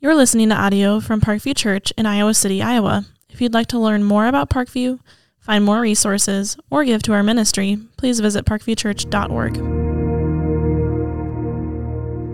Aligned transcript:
You're 0.00 0.14
listening 0.14 0.50
to 0.50 0.54
audio 0.54 1.00
from 1.00 1.20
Parkview 1.22 1.56
Church 1.56 1.90
in 1.96 2.04
Iowa 2.04 2.34
City, 2.34 2.60
Iowa. 2.60 3.06
If 3.30 3.40
you'd 3.40 3.54
like 3.54 3.68
to 3.68 3.78
learn 3.78 4.04
more 4.04 4.26
about 4.26 4.50
Parkview, 4.50 4.98
find 5.38 5.64
more 5.64 5.80
resources, 5.80 6.58
or 6.68 6.84
give 6.84 7.02
to 7.04 7.12
our 7.14 7.22
ministry, 7.22 7.78
please 7.96 8.20
visit 8.20 8.44
parkviewchurch.org. 8.44 9.56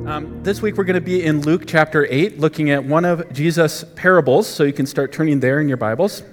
Um, 0.09 0.43
this 0.43 0.61
week 0.61 0.77
we're 0.77 0.85
going 0.85 0.95
to 0.95 1.01
be 1.01 1.25
in 1.25 1.43
Luke 1.43 1.63
chapter 1.67 2.09
8, 2.11 2.41
looking 2.41 2.71
at 2.71 2.83
one 2.83 3.05
of 3.05 3.33
Jesus' 3.33 3.85
parables, 3.95 4.49
so 4.49 4.65
you 4.65 4.73
can 4.73 4.87
start 4.87 5.13
turning 5.13 5.39
there 5.39 5.61
in 5.61 5.69
your 5.69 5.77
Bibles. 5.77 6.25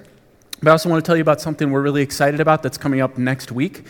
But 0.60 0.70
I 0.70 0.72
also 0.72 0.88
want 0.88 1.04
to 1.04 1.08
tell 1.08 1.14
you 1.14 1.22
about 1.22 1.40
something 1.40 1.70
we're 1.70 1.82
really 1.82 2.02
excited 2.02 2.40
about 2.40 2.64
that's 2.64 2.78
coming 2.78 3.00
up 3.00 3.16
next 3.16 3.52
week. 3.52 3.84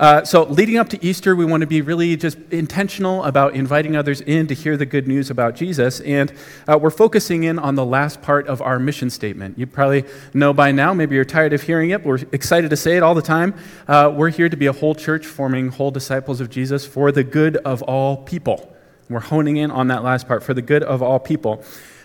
Uh, 0.00 0.24
so, 0.24 0.44
leading 0.44 0.78
up 0.78 0.88
to 0.88 1.04
Easter, 1.04 1.36
we 1.36 1.44
want 1.44 1.60
to 1.60 1.66
be 1.66 1.82
really 1.82 2.16
just 2.16 2.38
intentional 2.50 3.22
about 3.24 3.54
inviting 3.54 3.94
others 3.94 4.22
in 4.22 4.46
to 4.46 4.54
hear 4.54 4.74
the 4.78 4.86
good 4.86 5.06
news 5.06 5.28
about 5.28 5.54
Jesus. 5.54 6.00
And 6.00 6.32
uh, 6.66 6.78
we're 6.80 6.88
focusing 6.88 7.44
in 7.44 7.58
on 7.58 7.74
the 7.74 7.84
last 7.84 8.22
part 8.22 8.46
of 8.46 8.62
our 8.62 8.78
mission 8.78 9.10
statement. 9.10 9.58
You 9.58 9.66
probably 9.66 10.06
know 10.32 10.54
by 10.54 10.72
now, 10.72 10.94
maybe 10.94 11.16
you're 11.16 11.26
tired 11.26 11.52
of 11.52 11.60
hearing 11.64 11.90
it. 11.90 11.98
But 11.98 12.08
we're 12.08 12.18
excited 12.32 12.70
to 12.70 12.78
say 12.78 12.96
it 12.96 13.02
all 13.02 13.14
the 13.14 13.20
time. 13.20 13.52
Uh, 13.86 14.10
we're 14.16 14.30
here 14.30 14.48
to 14.48 14.56
be 14.56 14.64
a 14.64 14.72
whole 14.72 14.94
church 14.94 15.26
forming 15.26 15.68
whole 15.68 15.90
disciples 15.90 16.40
of 16.40 16.48
Jesus 16.48 16.86
for 16.86 17.12
the 17.12 17.22
good 17.22 17.58
of 17.58 17.82
all 17.82 18.16
people. 18.16 18.74
We're 19.10 19.20
honing 19.20 19.58
in 19.58 19.70
on 19.70 19.88
that 19.88 20.02
last 20.02 20.26
part 20.26 20.42
for 20.42 20.54
the 20.54 20.62
good 20.62 20.82
of 20.82 21.02
all 21.02 21.18
people. 21.18 21.62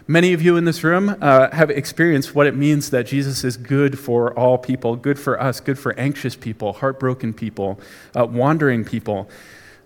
Many 0.07 0.33
of 0.33 0.41
you 0.43 0.55
in 0.55 0.65
this 0.65 0.83
room 0.83 1.17
uh, 1.19 1.49
have 1.49 1.71
experienced 1.71 2.35
what 2.35 2.45
it 2.45 2.55
means 2.55 2.91
that 2.91 3.07
Jesus 3.07 3.43
is 3.43 3.57
good 3.57 3.97
for 3.97 4.37
all 4.37 4.55
people, 4.55 4.95
good 4.95 5.17
for 5.17 5.41
us, 5.41 5.59
good 5.59 5.79
for 5.79 5.97
anxious 5.99 6.35
people, 6.35 6.73
heartbroken 6.73 7.33
people, 7.33 7.79
uh, 8.15 8.23
wandering 8.23 8.85
people. 8.85 9.27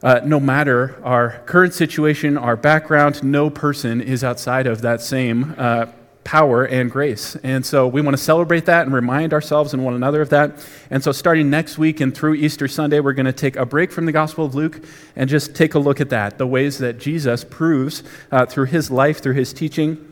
Uh, 0.03 0.19
no 0.25 0.37
matter 0.37 1.01
our 1.05 1.41
current 1.45 1.73
situation, 1.73 2.37
our 2.37 2.57
background, 2.57 3.23
no 3.23 3.49
person 3.49 4.01
is 4.01 4.21
outside 4.21 4.67
of 4.67 4.81
that 4.81 5.01
same 5.01 5.55
uh, 5.57 5.85
power 6.25 6.65
and 6.65 6.91
grace. 6.91 7.37
And 7.37 7.65
so 7.65 7.87
we 7.87 8.01
want 8.01 8.17
to 8.17 8.21
celebrate 8.21 8.65
that 8.65 8.85
and 8.85 8.93
remind 8.93 9.31
ourselves 9.33 9.73
and 9.73 9.85
one 9.85 9.93
another 9.93 10.21
of 10.21 10.29
that. 10.31 10.67
And 10.89 11.01
so 11.01 11.13
starting 11.13 11.49
next 11.49 11.77
week 11.77 12.01
and 12.01 12.13
through 12.13 12.35
Easter 12.35 12.67
Sunday, 12.67 12.99
we're 12.99 13.13
going 13.13 13.25
to 13.25 13.31
take 13.31 13.55
a 13.55 13.65
break 13.65 13.89
from 13.89 14.05
the 14.05 14.11
Gospel 14.11 14.43
of 14.43 14.53
Luke 14.53 14.83
and 15.15 15.29
just 15.29 15.55
take 15.55 15.75
a 15.75 15.79
look 15.79 16.01
at 16.01 16.09
that, 16.09 16.37
the 16.37 16.45
ways 16.45 16.77
that 16.79 16.99
Jesus 16.99 17.45
proves 17.45 18.03
uh, 18.33 18.45
through 18.45 18.65
his 18.65 18.91
life, 18.91 19.21
through 19.21 19.35
his 19.35 19.53
teaching, 19.53 20.05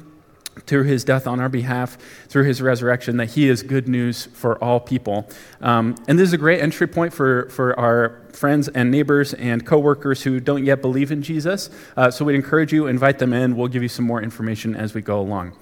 through 0.65 0.83
his 0.83 1.03
death 1.03 1.27
on 1.27 1.39
our 1.39 1.49
behalf, 1.49 1.97
through 2.27 2.43
his 2.45 2.61
resurrection, 2.61 3.17
that 3.17 3.31
he 3.31 3.47
is 3.47 3.63
good 3.63 3.87
news 3.87 4.25
for 4.33 4.61
all 4.63 4.79
people. 4.79 5.29
Um, 5.61 5.95
and 6.07 6.17
this 6.17 6.27
is 6.27 6.33
a 6.33 6.37
great 6.37 6.61
entry 6.61 6.87
point 6.87 7.13
for, 7.13 7.49
for 7.49 7.77
our 7.79 8.21
friends 8.33 8.67
and 8.67 8.91
neighbors 8.91 9.33
and 9.33 9.65
coworkers 9.65 10.23
who 10.23 10.39
don't 10.39 10.65
yet 10.65 10.81
believe 10.81 11.11
in 11.11 11.21
Jesus. 11.21 11.69
Uh, 11.95 12.11
so 12.11 12.25
we'd 12.25 12.35
encourage 12.35 12.71
you, 12.73 12.87
invite 12.87 13.19
them 13.19 13.33
in. 13.33 13.55
We'll 13.55 13.67
give 13.67 13.83
you 13.83 13.89
some 13.89 14.05
more 14.05 14.21
information 14.21 14.75
as 14.75 14.93
we 14.93 15.01
go 15.01 15.19
along. 15.19 15.53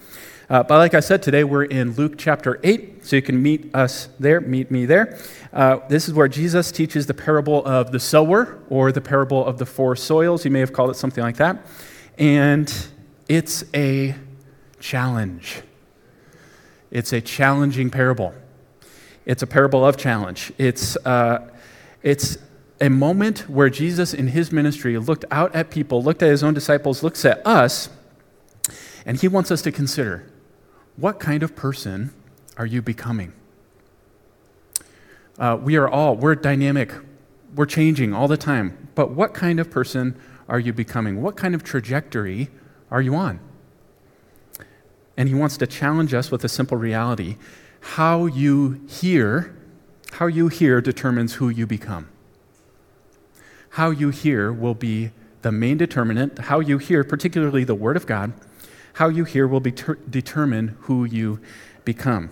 Uh, 0.49 0.61
but 0.61 0.77
like 0.77 0.93
I 0.93 0.99
said, 0.99 1.23
today 1.23 1.43
we're 1.43 1.63
in 1.63 1.93
Luke 1.93 2.15
chapter 2.17 2.59
8, 2.63 3.03
so 3.03 3.15
you 3.15 3.21
can 3.21 3.41
meet 3.41 3.73
us 3.73 4.09
there, 4.19 4.41
meet 4.41 4.69
me 4.69 4.85
there. 4.85 5.17
Uh, 5.51 5.79
this 5.87 6.07
is 6.07 6.13
where 6.13 6.27
Jesus 6.27 6.71
teaches 6.71 7.07
the 7.07 7.15
parable 7.15 7.65
of 7.65 7.91
the 7.91 7.99
sower 7.99 8.59
or 8.69 8.91
the 8.91 9.01
parable 9.01 9.43
of 9.43 9.57
the 9.57 9.65
four 9.65 9.95
soils. 9.95 10.45
You 10.45 10.51
may 10.51 10.59
have 10.59 10.71
called 10.71 10.91
it 10.91 10.95
something 10.95 11.23
like 11.23 11.37
that. 11.37 11.65
And 12.19 12.71
it's 13.27 13.63
a 13.73 14.13
challenge. 14.85 15.63
It's 16.91 17.11
a 17.11 17.19
challenging 17.19 17.89
parable. 17.89 18.35
It's 19.25 19.41
a 19.41 19.47
parable 19.47 19.83
of 19.83 19.97
challenge. 19.97 20.53
It's, 20.59 20.95
uh, 20.97 21.49
it's 22.03 22.37
a 22.79 22.89
moment 22.89 23.49
where 23.49 23.71
Jesus, 23.71 24.13
in 24.13 24.27
his 24.27 24.51
ministry, 24.51 24.95
looked 24.99 25.25
out 25.31 25.55
at 25.55 25.71
people, 25.71 26.03
looked 26.03 26.21
at 26.21 26.29
his 26.29 26.43
own 26.43 26.53
disciples, 26.53 27.01
looks 27.01 27.25
at 27.25 27.45
us, 27.47 27.89
and 29.07 29.19
he 29.19 29.27
wants 29.27 29.49
us 29.49 29.63
to 29.63 29.71
consider 29.71 30.31
what 30.97 31.19
kind 31.19 31.41
of 31.41 31.55
person 31.55 32.13
are 32.55 32.67
you 32.67 32.83
becoming? 32.83 33.33
Uh, 35.39 35.57
we 35.59 35.77
are 35.77 35.89
all, 35.89 36.15
we're 36.15 36.35
dynamic, 36.35 36.93
we're 37.55 37.65
changing 37.65 38.13
all 38.13 38.27
the 38.27 38.37
time, 38.37 38.87
but 38.93 39.09
what 39.11 39.33
kind 39.33 39.59
of 39.59 39.71
person 39.71 40.15
are 40.47 40.59
you 40.59 40.71
becoming? 40.71 41.23
What 41.23 41.35
kind 41.35 41.55
of 41.55 41.63
trajectory 41.63 42.49
are 42.91 43.01
you 43.01 43.15
on? 43.15 43.39
And 45.17 45.29
he 45.29 45.35
wants 45.35 45.57
to 45.57 45.67
challenge 45.67 46.13
us 46.13 46.31
with 46.31 46.43
a 46.43 46.49
simple 46.49 46.77
reality. 46.77 47.37
How 47.81 48.25
you 48.25 48.81
hear, 48.87 49.55
how 50.13 50.27
you 50.27 50.47
hear 50.47 50.81
determines 50.81 51.35
who 51.35 51.49
you 51.49 51.65
become. 51.65 52.09
How 53.71 53.89
you 53.91 54.09
hear 54.09 54.51
will 54.51 54.73
be 54.73 55.11
the 55.41 55.51
main 55.51 55.77
determinant. 55.77 56.39
How 56.39 56.59
you 56.59 56.77
hear, 56.77 57.03
particularly 57.03 57.63
the 57.63 57.75
Word 57.75 57.97
of 57.97 58.05
God, 58.05 58.33
how 58.93 59.09
you 59.09 59.25
hear 59.25 59.47
will 59.47 59.59
be 59.59 59.71
ter- 59.71 59.95
determine 59.95 60.77
who 60.81 61.05
you 61.05 61.39
become. 61.83 62.29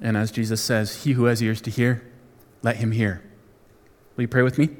And 0.00 0.16
as 0.16 0.30
Jesus 0.30 0.60
says, 0.62 1.04
He 1.04 1.12
who 1.12 1.24
has 1.24 1.42
ears 1.42 1.60
to 1.62 1.70
hear, 1.70 2.02
let 2.62 2.76
him 2.76 2.92
hear. 2.92 3.22
Will 4.16 4.22
you 4.22 4.28
pray 4.28 4.42
with 4.42 4.58
me? 4.58 4.70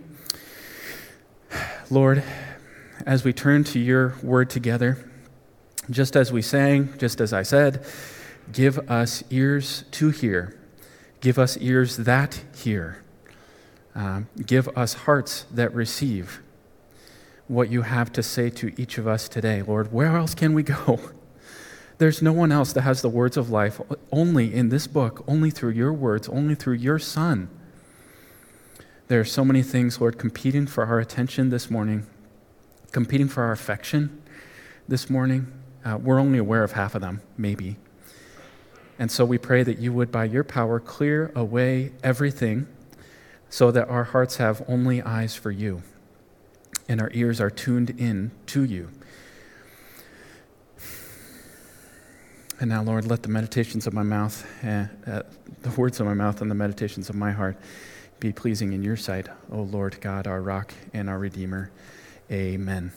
Lord, 1.90 2.22
as 3.06 3.24
we 3.24 3.32
turn 3.32 3.64
to 3.64 3.78
your 3.78 4.14
word 4.22 4.50
together, 4.50 5.09
just 5.90 6.16
as 6.16 6.32
we 6.32 6.42
sang, 6.42 6.96
just 6.98 7.20
as 7.20 7.32
I 7.32 7.42
said, 7.42 7.84
give 8.52 8.78
us 8.90 9.24
ears 9.30 9.84
to 9.92 10.10
hear. 10.10 10.56
Give 11.20 11.38
us 11.38 11.56
ears 11.58 11.98
that 11.98 12.42
hear. 12.56 13.02
Um, 13.94 14.28
give 14.46 14.68
us 14.76 14.94
hearts 14.94 15.46
that 15.50 15.74
receive 15.74 16.40
what 17.48 17.68
you 17.70 17.82
have 17.82 18.12
to 18.12 18.22
say 18.22 18.48
to 18.48 18.72
each 18.80 18.96
of 18.96 19.08
us 19.08 19.28
today. 19.28 19.62
Lord, 19.62 19.92
where 19.92 20.16
else 20.16 20.34
can 20.34 20.54
we 20.54 20.62
go? 20.62 21.00
There's 21.98 22.22
no 22.22 22.32
one 22.32 22.52
else 22.52 22.72
that 22.72 22.82
has 22.82 23.02
the 23.02 23.08
words 23.08 23.36
of 23.36 23.50
life, 23.50 23.80
only 24.10 24.54
in 24.54 24.70
this 24.70 24.86
book, 24.86 25.24
only 25.28 25.50
through 25.50 25.72
your 25.72 25.92
words, 25.92 26.28
only 26.28 26.54
through 26.54 26.74
your 26.74 26.98
Son. 26.98 27.50
There 29.08 29.20
are 29.20 29.24
so 29.24 29.44
many 29.44 29.62
things, 29.62 30.00
Lord, 30.00 30.18
competing 30.18 30.66
for 30.66 30.86
our 30.86 31.00
attention 31.00 31.50
this 31.50 31.68
morning, 31.68 32.06
competing 32.92 33.28
for 33.28 33.42
our 33.42 33.52
affection 33.52 34.22
this 34.88 35.10
morning. 35.10 35.52
Uh, 35.84 35.98
we're 36.00 36.18
only 36.18 36.38
aware 36.38 36.62
of 36.62 36.72
half 36.72 36.94
of 36.94 37.00
them, 37.00 37.22
maybe. 37.38 37.76
And 38.98 39.10
so 39.10 39.24
we 39.24 39.38
pray 39.38 39.62
that 39.62 39.78
you 39.78 39.92
would, 39.92 40.12
by 40.12 40.24
your 40.24 40.44
power, 40.44 40.78
clear 40.78 41.32
away 41.34 41.92
everything 42.02 42.66
so 43.48 43.70
that 43.70 43.88
our 43.88 44.04
hearts 44.04 44.36
have 44.36 44.62
only 44.68 45.02
eyes 45.02 45.34
for 45.34 45.50
you 45.50 45.82
and 46.90 47.00
our 47.00 47.10
ears 47.14 47.40
are 47.40 47.50
tuned 47.50 47.90
in 47.90 48.32
to 48.46 48.64
you. 48.64 48.90
And 52.58 52.68
now, 52.68 52.82
Lord, 52.82 53.06
let 53.06 53.22
the 53.22 53.28
meditations 53.28 53.86
of 53.86 53.94
my 53.94 54.02
mouth, 54.02 54.44
uh, 54.64 54.86
uh, 55.06 55.22
the 55.62 55.70
words 55.80 56.00
of 56.00 56.06
my 56.06 56.14
mouth, 56.14 56.42
and 56.42 56.50
the 56.50 56.54
meditations 56.56 57.08
of 57.08 57.14
my 57.14 57.30
heart 57.30 57.56
be 58.18 58.32
pleasing 58.32 58.72
in 58.72 58.82
your 58.82 58.96
sight, 58.96 59.28
O 59.52 59.62
Lord 59.62 59.98
God, 60.00 60.26
our 60.26 60.42
rock 60.42 60.74
and 60.92 61.08
our 61.08 61.18
Redeemer. 61.18 61.70
Amen. 62.30 62.92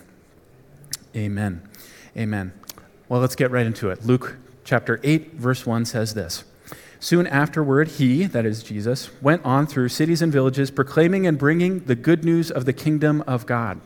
Amen. 1.16 1.70
Amen. 2.18 2.52
Well, 3.13 3.22
let's 3.22 3.35
get 3.35 3.51
right 3.51 3.68
into 3.68 3.91
it. 3.91 4.03
Luke 4.03 4.38
chapter 4.63 5.00
8, 5.03 5.34
verse 5.34 5.68
1 5.68 5.85
says 5.85 6.16
this 6.16 6.46
Soon 7.00 7.28
afterward, 7.28 7.88
he, 7.88 8.25
that 8.25 8.44
is 8.44 8.63
Jesus, 8.63 9.12
went 9.22 9.46
on 9.46 9.68
through 9.68 9.90
cities 9.90 10.24
and 10.24 10.34
villages, 10.34 10.72
proclaiming 10.72 11.28
and 11.28 11.38
bringing 11.38 11.81
the 11.81 11.94
good 11.94 12.25
news 12.25 12.50
of 12.50 12.66
the 12.66 12.74
kingdom 12.74 13.24
of 13.28 13.46
God. 13.46 13.79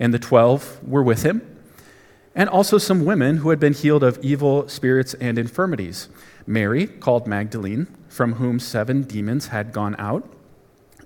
And 0.00 0.12
the 0.12 0.18
twelve 0.18 0.80
were 0.82 1.04
with 1.04 1.22
him, 1.22 1.58
and 2.34 2.48
also 2.48 2.76
some 2.76 3.04
women 3.04 3.36
who 3.36 3.50
had 3.50 3.60
been 3.60 3.72
healed 3.72 4.02
of 4.02 4.18
evil 4.20 4.68
spirits 4.68 5.14
and 5.14 5.38
infirmities 5.38 6.08
Mary, 6.44 6.88
called 6.88 7.28
Magdalene, 7.28 7.86
from 8.08 8.32
whom 8.32 8.58
seven 8.58 9.04
demons 9.04 9.46
had 9.46 9.72
gone 9.72 9.94
out, 9.96 10.28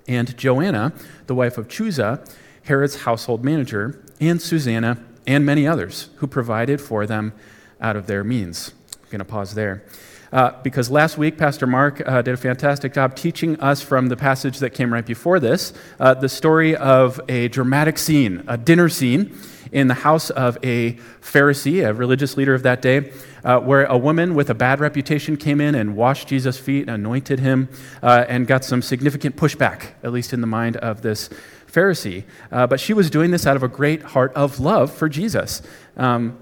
and 0.07 0.35
Joanna, 0.35 0.93
the 1.27 1.35
wife 1.35 1.59
of 1.59 1.67
Chuza, 1.67 2.27
Herod's 2.63 3.03
household 3.03 3.45
manager, 3.45 4.03
and 4.19 4.41
Susanna 4.41 4.97
and 5.27 5.45
many 5.45 5.67
others 5.67 6.09
who 6.17 6.27
provided 6.27 6.81
for 6.81 7.05
them 7.05 7.33
out 7.81 7.95
of 7.95 8.07
their 8.07 8.23
means. 8.23 8.73
I'm 8.93 9.09
going 9.09 9.19
to 9.19 9.25
pause 9.25 9.53
there. 9.53 9.83
Uh, 10.31 10.51
because 10.63 10.89
last 10.89 11.17
week, 11.17 11.37
Pastor 11.37 11.67
Mark 11.67 12.01
uh, 12.05 12.21
did 12.21 12.33
a 12.33 12.37
fantastic 12.37 12.93
job 12.93 13.15
teaching 13.15 13.59
us 13.59 13.81
from 13.81 14.07
the 14.07 14.17
passage 14.17 14.59
that 14.59 14.71
came 14.71 14.91
right 14.91 15.05
before 15.05 15.39
this 15.39 15.71
uh, 15.99 16.13
the 16.13 16.27
story 16.27 16.75
of 16.75 17.21
a 17.29 17.47
dramatic 17.49 17.97
scene, 17.97 18.43
a 18.47 18.57
dinner 18.57 18.89
scene 18.89 19.37
in 19.71 19.87
the 19.87 19.93
house 19.93 20.29
of 20.29 20.57
a 20.63 20.93
Pharisee, 21.21 21.87
a 21.87 21.93
religious 21.93 22.37
leader 22.37 22.53
of 22.53 22.63
that 22.63 22.81
day, 22.81 23.11
uh, 23.43 23.59
where 23.59 23.85
a 23.85 23.97
woman 23.97 24.35
with 24.35 24.49
a 24.49 24.53
bad 24.53 24.79
reputation 24.79 25.37
came 25.37 25.61
in 25.61 25.75
and 25.75 25.95
washed 25.95 26.27
Jesus' 26.27 26.57
feet, 26.57 26.89
anointed 26.89 27.39
him, 27.39 27.69
uh, 28.01 28.25
and 28.27 28.47
got 28.47 28.63
some 28.63 28.81
significant 28.81 29.35
pushback, 29.35 29.91
at 30.03 30.11
least 30.11 30.33
in 30.33 30.41
the 30.41 30.47
mind 30.47 30.77
of 30.77 31.01
this 31.01 31.29
Pharisee. 31.75 32.23
Uh, 32.51 32.65
but 32.67 32.79
she 32.79 32.93
was 32.93 33.09
doing 33.09 33.31
this 33.31 33.45
out 33.45 33.55
of 33.55 33.63
a 33.63 33.67
great 33.67 34.01
heart 34.01 34.33
of 34.33 34.59
love 34.59 34.91
for 34.91 35.09
Jesus. 35.09 35.61
Um, 35.97 36.37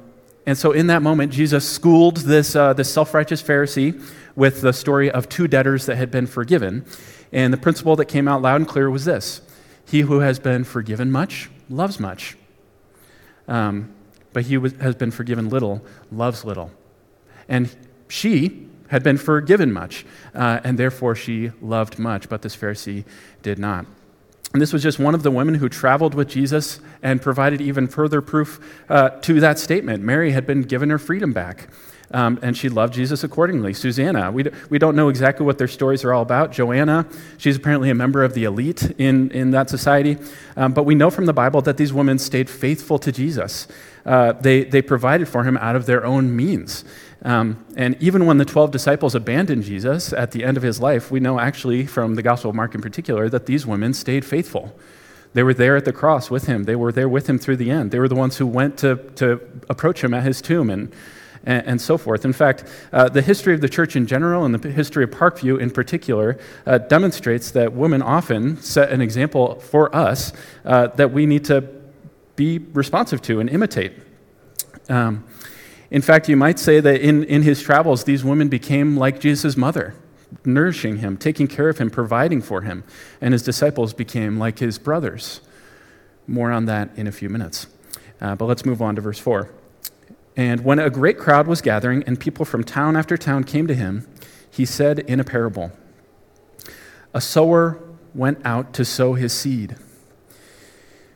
and 0.45 0.57
so, 0.57 0.71
in 0.71 0.87
that 0.87 1.01
moment, 1.01 1.31
Jesus 1.31 1.67
schooled 1.67 2.17
this, 2.17 2.55
uh, 2.55 2.73
this 2.73 2.91
self 2.91 3.13
righteous 3.13 3.41
Pharisee 3.41 4.01
with 4.35 4.61
the 4.61 4.73
story 4.73 5.09
of 5.09 5.29
two 5.29 5.47
debtors 5.47 5.85
that 5.85 5.95
had 5.95 6.11
been 6.11 6.27
forgiven. 6.27 6.85
And 7.31 7.51
the 7.51 7.57
principle 7.57 7.95
that 7.95 8.05
came 8.05 8.27
out 8.27 8.41
loud 8.41 8.57
and 8.57 8.67
clear 8.67 8.89
was 8.89 9.05
this 9.05 9.41
He 9.87 10.01
who 10.01 10.19
has 10.19 10.39
been 10.39 10.63
forgiven 10.63 11.11
much 11.11 11.49
loves 11.69 11.99
much. 11.99 12.37
Um, 13.47 13.93
but 14.33 14.43
he 14.43 14.57
was, 14.57 14.73
has 14.73 14.95
been 14.95 15.11
forgiven 15.11 15.49
little, 15.49 15.81
loves 16.11 16.43
little. 16.43 16.71
And 17.47 17.75
she 18.07 18.67
had 18.87 19.03
been 19.03 19.17
forgiven 19.17 19.71
much, 19.71 20.05
uh, 20.35 20.59
and 20.63 20.77
therefore 20.77 21.15
she 21.15 21.51
loved 21.61 21.99
much, 21.99 22.29
but 22.29 22.41
this 22.41 22.55
Pharisee 22.55 23.05
did 23.41 23.59
not. 23.59 23.85
And 24.53 24.61
this 24.61 24.71
was 24.71 24.83
just 24.83 24.99
one 24.99 25.15
of 25.15 25.23
the 25.23 25.31
women 25.31 25.55
who 25.55 25.67
traveled 25.67 26.13
with 26.13 26.29
Jesus 26.29 26.79
and 27.01 27.19
provided 27.19 27.59
even 27.59 27.87
further 27.87 28.21
proof 28.21 28.59
uh, 28.87 29.09
to 29.21 29.39
that 29.39 29.57
statement. 29.57 30.03
Mary 30.03 30.31
had 30.31 30.45
been 30.45 30.61
given 30.61 30.91
her 30.91 30.99
freedom 30.99 31.33
back. 31.33 31.69
Um, 32.11 32.37
and 32.43 32.55
she 32.55 32.69
loved 32.69 32.93
Jesus 32.93 33.23
accordingly. 33.23 33.73
Susanna, 33.73 34.31
we, 34.31 34.43
d- 34.43 34.51
we 34.69 34.77
don't 34.77 34.95
know 34.95 35.09
exactly 35.09 35.43
what 35.43 35.57
their 35.57 35.67
stories 35.67 36.03
are 36.03 36.13
all 36.13 36.21
about. 36.21 36.51
Joanna, 36.51 37.07
she's 37.39 37.55
apparently 37.55 37.89
a 37.89 37.95
member 37.95 38.23
of 38.23 38.35
the 38.35 38.43
elite 38.43 38.83
in, 38.99 39.31
in 39.31 39.49
that 39.51 39.71
society. 39.71 40.17
Um, 40.55 40.73
but 40.73 40.83
we 40.83 40.93
know 40.93 41.09
from 41.09 41.25
the 41.25 41.33
Bible 41.33 41.61
that 41.63 41.77
these 41.77 41.91
women 41.91 42.19
stayed 42.19 42.51
faithful 42.51 42.99
to 42.99 43.11
Jesus. 43.11 43.67
Uh, 44.05 44.33
they, 44.33 44.63
they 44.63 44.83
provided 44.83 45.27
for 45.27 45.43
him 45.43 45.57
out 45.57 45.75
of 45.75 45.87
their 45.87 46.05
own 46.05 46.35
means. 46.35 46.85
Um, 47.23 47.65
and 47.77 47.95
even 48.01 48.25
when 48.25 48.37
the 48.37 48.45
12 48.45 48.71
disciples 48.71 49.15
abandoned 49.15 49.63
Jesus 49.63 50.11
at 50.11 50.31
the 50.31 50.43
end 50.43 50.57
of 50.57 50.63
his 50.63 50.81
life, 50.81 51.09
we 51.09 51.21
know 51.21 51.39
actually 51.39 51.85
from 51.85 52.15
the 52.15 52.21
Gospel 52.21 52.49
of 52.49 52.55
Mark 52.55 52.75
in 52.75 52.81
particular 52.81 53.29
that 53.29 53.45
these 53.45 53.65
women 53.65 53.93
stayed 53.93 54.25
faithful. 54.25 54.77
They 55.33 55.41
were 55.41 55.53
there 55.53 55.75
at 55.77 55.85
the 55.85 55.93
cross 55.93 56.29
with 56.29 56.45
him, 56.45 56.65
they 56.65 56.75
were 56.75 56.91
there 56.91 57.09
with 57.09 57.27
him 57.27 57.39
through 57.39 57.57
the 57.57 57.71
end. 57.71 57.91
They 57.91 57.99
were 57.99 58.09
the 58.09 58.15
ones 58.15 58.37
who 58.37 58.45
went 58.45 58.77
to, 58.79 58.97
to 59.15 59.41
approach 59.69 60.03
him 60.03 60.13
at 60.13 60.23
his 60.23 60.41
tomb 60.41 60.69
and, 60.69 60.93
and, 61.45 61.65
and 61.65 61.81
so 61.81 61.97
forth. 61.97 62.25
In 62.25 62.33
fact, 62.33 62.65
uh, 62.91 63.09
the 63.09 63.21
history 63.21 63.53
of 63.53 63.61
the 63.61 63.69
church 63.69 63.95
in 63.95 64.05
general 64.05 64.45
and 64.45 64.53
the 64.53 64.69
history 64.69 65.03
of 65.03 65.11
Parkview 65.11 65.59
in 65.59 65.71
particular 65.71 66.37
uh, 66.65 66.77
demonstrates 66.77 67.51
that 67.51 67.73
women 67.73 68.01
often 68.01 68.61
set 68.61 68.91
an 68.91 69.01
example 69.01 69.59
for 69.59 69.95
us 69.95 70.33
uh, 70.65 70.87
that 70.87 71.11
we 71.11 71.25
need 71.25 71.45
to 71.45 71.67
be 72.35 72.59
responsive 72.59 73.21
to 73.23 73.39
and 73.39 73.49
imitate. 73.49 73.93
Um, 74.89 75.23
in 75.93 76.01
fact, 76.01 76.27
you 76.27 76.35
might 76.35 76.57
say 76.57 76.79
that 76.79 77.01
in, 77.01 77.23
in 77.25 77.43
his 77.43 77.61
travels, 77.61 78.03
these 78.03 78.23
women 78.23 78.49
became 78.49 78.97
like 78.97 79.19
Jesus' 79.19 79.55
mother, 79.55 79.93
nourishing 80.43 80.97
him, 80.97 81.17
taking 81.17 81.47
care 81.47 81.69
of 81.69 81.77
him, 81.77 81.91
providing 81.91 82.41
for 82.41 82.61
him. 82.61 82.83
And 83.21 83.31
his 83.31 83.43
disciples 83.43 83.93
became 83.93 84.39
like 84.39 84.57
his 84.57 84.79
brothers. 84.79 85.41
More 86.25 86.51
on 86.51 86.65
that 86.65 86.89
in 86.95 87.05
a 87.05 87.11
few 87.11 87.29
minutes. 87.29 87.67
Uh, 88.19 88.33
but 88.33 88.45
let's 88.45 88.65
move 88.65 88.81
on 88.81 88.95
to 88.95 89.01
verse 89.01 89.19
4. 89.19 89.51
And 90.35 90.65
when 90.65 90.79
a 90.79 90.89
great 90.89 91.19
crowd 91.19 91.45
was 91.45 91.61
gathering 91.61 92.03
and 92.07 92.19
people 92.19 92.43
from 92.43 92.63
town 92.63 92.97
after 92.97 93.15
town 93.15 93.43
came 93.43 93.67
to 93.67 93.75
him, 93.75 94.07
he 94.49 94.65
said 94.65 94.97
in 94.97 95.19
a 95.19 95.23
parable 95.23 95.71
A 97.13 97.21
sower 97.21 97.79
went 98.15 98.43
out 98.43 98.73
to 98.73 98.83
sow 98.83 99.13
his 99.13 99.31
seed. 99.31 99.75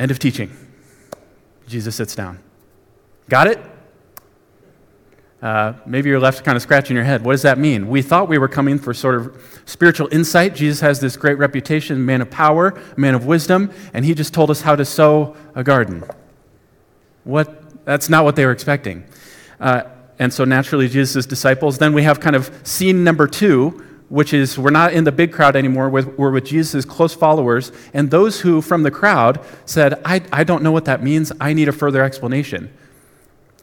End 0.00 0.10
of 0.10 0.18
teaching. 0.18 0.50
Jesus 1.68 1.94
sits 1.94 2.14
down. 2.14 2.38
Got 3.28 3.48
it? 3.48 3.60
Uh, 5.42 5.74
maybe 5.84 6.08
you're 6.08 6.18
left 6.18 6.42
kind 6.42 6.56
of 6.56 6.62
scratching 6.62 6.96
your 6.96 7.04
head. 7.04 7.22
What 7.22 7.32
does 7.32 7.42
that 7.42 7.58
mean? 7.58 7.86
We 7.86 8.00
thought 8.00 8.26
we 8.26 8.38
were 8.38 8.48
coming 8.48 8.78
for 8.78 8.94
sort 8.94 9.14
of 9.16 9.62
spiritual 9.66 10.08
insight. 10.10 10.54
Jesus 10.54 10.80
has 10.80 11.00
this 11.00 11.18
great 11.18 11.36
reputation, 11.36 12.02
man 12.04 12.22
of 12.22 12.30
power, 12.30 12.80
man 12.96 13.14
of 13.14 13.26
wisdom, 13.26 13.70
and 13.92 14.06
he 14.06 14.14
just 14.14 14.32
told 14.32 14.50
us 14.50 14.62
how 14.62 14.74
to 14.74 14.86
sow 14.86 15.36
a 15.54 15.62
garden. 15.62 16.02
What? 17.24 17.84
That's 17.84 18.08
not 18.08 18.24
what 18.24 18.36
they 18.36 18.46
were 18.46 18.52
expecting. 18.52 19.04
Uh, 19.60 19.82
and 20.18 20.32
so 20.32 20.46
naturally, 20.46 20.88
Jesus' 20.88 21.26
disciples. 21.26 21.76
Then 21.76 21.92
we 21.92 22.04
have 22.04 22.20
kind 22.20 22.36
of 22.36 22.50
scene 22.62 23.04
number 23.04 23.26
two, 23.26 23.84
which 24.10 24.34
is 24.34 24.58
we're 24.58 24.70
not 24.70 24.92
in 24.92 25.04
the 25.04 25.12
big 25.12 25.32
crowd 25.32 25.54
anymore, 25.56 25.88
we're 25.88 26.32
with 26.32 26.44
Jesus' 26.44 26.84
close 26.84 27.14
followers, 27.14 27.70
and 27.94 28.10
those 28.10 28.40
who 28.40 28.60
from 28.60 28.82
the 28.82 28.90
crowd 28.90 29.40
said, 29.64 30.00
I, 30.04 30.20
I 30.32 30.44
don't 30.44 30.62
know 30.64 30.72
what 30.72 30.84
that 30.84 31.02
means, 31.02 31.32
I 31.40 31.52
need 31.52 31.68
a 31.68 31.72
further 31.72 32.02
explanation. 32.02 32.70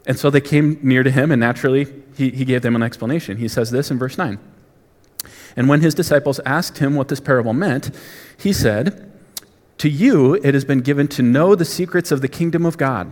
And 0.06 0.18
so 0.18 0.30
they 0.30 0.40
came 0.40 0.80
near 0.82 1.04
to 1.04 1.12
him, 1.12 1.32
and 1.32 1.42
naturally, 1.42 1.86
he, 2.16 2.30
he 2.30 2.46
gave 2.46 2.62
them 2.62 2.78
an 2.78 2.82
explanation. 2.82 3.38
He 3.38 3.50
says 3.50 3.72
this 3.72 3.92
in 3.92 4.00
verse 4.00 4.18
9. 4.18 4.40
And 5.58 5.68
when 5.68 5.82
his 5.82 5.94
disciples 5.94 6.40
asked 6.46 6.78
him 6.78 6.96
what 6.96 7.10
this 7.10 7.20
parable 7.20 7.54
meant, 7.54 7.92
he 8.38 8.54
said, 8.54 9.12
To 9.80 9.90
you 9.90 10.36
it 10.36 10.54
has 10.54 10.64
been 10.64 10.80
given 10.80 11.10
to 11.10 11.22
know 11.22 11.56
the 11.56 11.66
secrets 11.66 12.10
of 12.10 12.22
the 12.22 12.30
kingdom 12.30 12.66
of 12.66 12.78
God, 12.78 13.12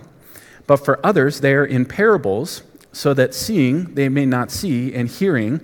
but 0.67 0.77
for 0.77 1.05
others 1.05 1.41
they 1.41 1.53
are 1.53 1.65
in 1.65 1.83
parables, 1.83 2.63
so 2.93 3.13
that 3.13 3.33
seeing 3.33 3.93
they 3.95 4.07
may 4.07 4.25
not 4.25 4.51
see, 4.51 4.95
and 4.95 5.09
hearing 5.09 5.59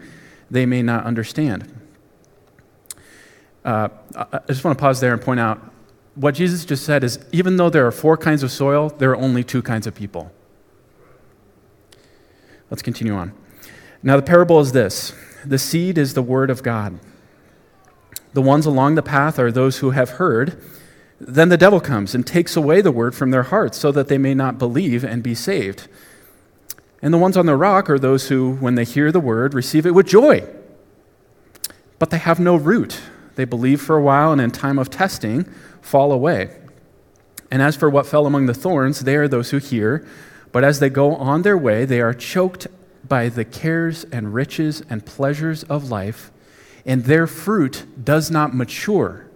they 0.52 0.66
may 0.68 0.84
not 0.84 1.06
understand. 1.06 1.74
Uh, 3.64 3.90
I 4.16 4.40
just 4.48 4.64
want 4.64 4.78
to 4.78 4.82
pause 4.82 5.00
there 5.00 5.14
and 5.14 5.22
point 5.22 5.40
out 5.40 5.72
what 6.16 6.36
Jesus 6.36 6.66
just 6.66 6.86
said 6.86 7.04
is 7.04 7.20
even 7.32 7.56
though 7.56 7.70
there 7.70 7.88
are 7.88 7.92
four 7.92 8.18
kinds 8.18 8.44
of 8.44 8.52
soil, 8.52 8.90
there 8.90 9.12
are 9.12 9.16
only 9.16 9.44
two 9.44 9.62
kinds 9.62 9.88
of 9.88 9.96
people. 9.96 10.32
Let's 12.70 12.82
continue 12.82 13.14
on. 13.14 13.34
Now, 14.04 14.18
the 14.18 14.22
parable 14.22 14.60
is 14.60 14.74
this 14.74 15.14
the 15.46 15.58
seed 15.58 15.98
is 15.98 16.14
the 16.14 16.22
word 16.22 16.50
of 16.50 16.64
God. 16.64 17.00
The 18.34 18.42
ones 18.42 18.66
along 18.66 18.96
the 18.96 19.04
path 19.04 19.40
are 19.40 19.52
those 19.52 19.80
who 19.80 19.92
have 19.92 20.12
heard. 20.12 20.62
Then 21.20 21.50
the 21.50 21.58
devil 21.58 21.80
comes 21.80 22.16
and 22.16 22.26
takes 22.26 22.56
away 22.56 22.82
the 22.82 22.92
word 22.92 23.14
from 23.14 23.32
their 23.32 23.44
hearts 23.44 23.78
so 23.78 23.92
that 23.92 24.08
they 24.08 24.18
may 24.18 24.34
not 24.34 24.58
believe 24.58 25.04
and 25.04 25.22
be 25.22 25.36
saved. 25.36 25.88
And 27.02 27.14
the 27.14 27.18
ones 27.18 27.36
on 27.36 27.46
the 27.46 27.56
rock 27.56 27.90
are 27.90 28.00
those 28.00 28.30
who, 28.30 28.56
when 28.56 28.76
they 28.76 28.84
hear 28.84 29.12
the 29.12 29.20
word, 29.20 29.54
receive 29.54 29.86
it 29.86 29.96
with 29.96 30.08
joy. 30.08 30.48
But 31.98 32.10
they 32.10 32.20
have 32.20 32.40
no 32.40 32.56
root. 32.56 33.00
They 33.36 33.46
believe 33.46 33.82
for 33.82 33.98
a 33.98 34.02
while 34.02 34.32
and 34.32 34.42
in 34.42 34.52
time 34.52 34.78
of 34.78 34.90
testing 34.90 35.46
fall 35.82 36.12
away. 36.12 36.58
And 37.50 37.62
as 37.62 37.76
for 37.76 37.90
what 37.90 38.06
fell 38.06 38.26
among 38.26 38.46
the 38.46 38.54
thorns, 38.54 39.02
they 39.02 39.16
are 39.16 39.28
those 39.28 39.50
who 39.50 39.58
hear, 39.58 40.08
but 40.52 40.64
as 40.64 40.80
they 40.80 40.90
go 40.90 41.16
on 41.16 41.42
their 41.42 41.58
way, 41.58 41.86
they 41.86 42.02
are 42.02 42.14
choked 42.14 42.68
by 43.08 43.30
the 43.30 43.46
cares 43.46 44.04
and 44.06 44.34
riches 44.34 44.84
and 44.90 45.06
pleasures 45.06 45.64
of 45.64 45.90
life, 45.90 46.32
and 46.86 47.06
their 47.06 47.28
fruit 47.28 47.86
does 48.04 48.32
not 48.32 48.54
mature. 48.54 49.28